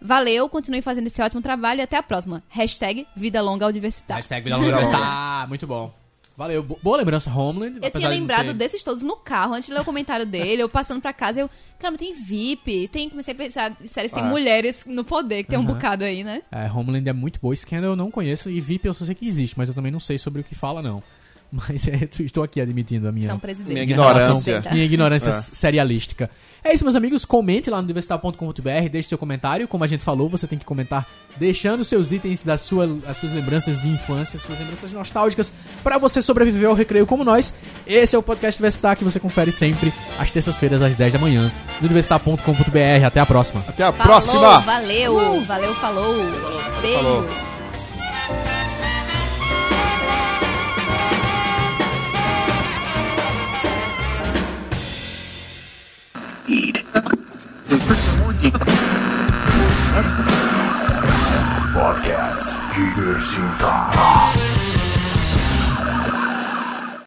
[0.00, 2.42] Valeu, continue fazendo esse ótimo trabalho e até a próxima.
[2.48, 4.20] Hashtag Vida Longa ao Diversidade.
[4.20, 5.02] Hashtag Vida Longa Universidade.
[5.04, 6.05] Ah, muito bom.
[6.36, 6.62] Valeu.
[6.62, 7.78] Bo- Boa lembrança, Homeland.
[7.82, 10.62] Eu tinha de lembrado ser- desses todos no carro, antes de ler o comentário dele,
[10.62, 14.26] eu passando pra casa, eu, caramba, tem VIP, tem, comecei a pensar, sério, tem Ah.
[14.26, 16.42] mulheres no poder, que tem um bocado aí, né?
[16.52, 17.56] É, Homeland é muito boa.
[17.56, 20.00] Scandal eu não conheço e VIP eu só sei que existe, mas eu também não
[20.00, 21.02] sei sobre o que fala, não.
[21.68, 23.72] Mas é, estou aqui admitindo a minha, São presidente.
[23.72, 24.62] Minha ignorância.
[24.72, 25.32] minha ignorância É.
[25.32, 26.28] serialística.
[26.62, 27.24] É isso, meus amigos.
[27.24, 29.68] Comente lá no diversital.com.br, deixe seu comentário.
[29.68, 31.06] Como a gente falou, você tem que comentar
[31.38, 35.52] deixando seus itens das sua, as suas lembranças de infância, suas lembranças nostálgicas,
[35.84, 37.54] para você sobreviver ao recreio como nós.
[37.86, 41.52] Esse é o podcast Diversitar que você confere sempre às terças-feiras às 10 da manhã
[41.80, 43.04] no diversitar.com.br.
[43.06, 43.64] Até a próxima.
[43.68, 44.58] Até a Falou, próxima!
[44.60, 46.16] valeu, valeu, falou.
[46.82, 47.02] Beijo.
[47.02, 47.26] Falou.
[61.74, 64.65] Podcast Diversitar.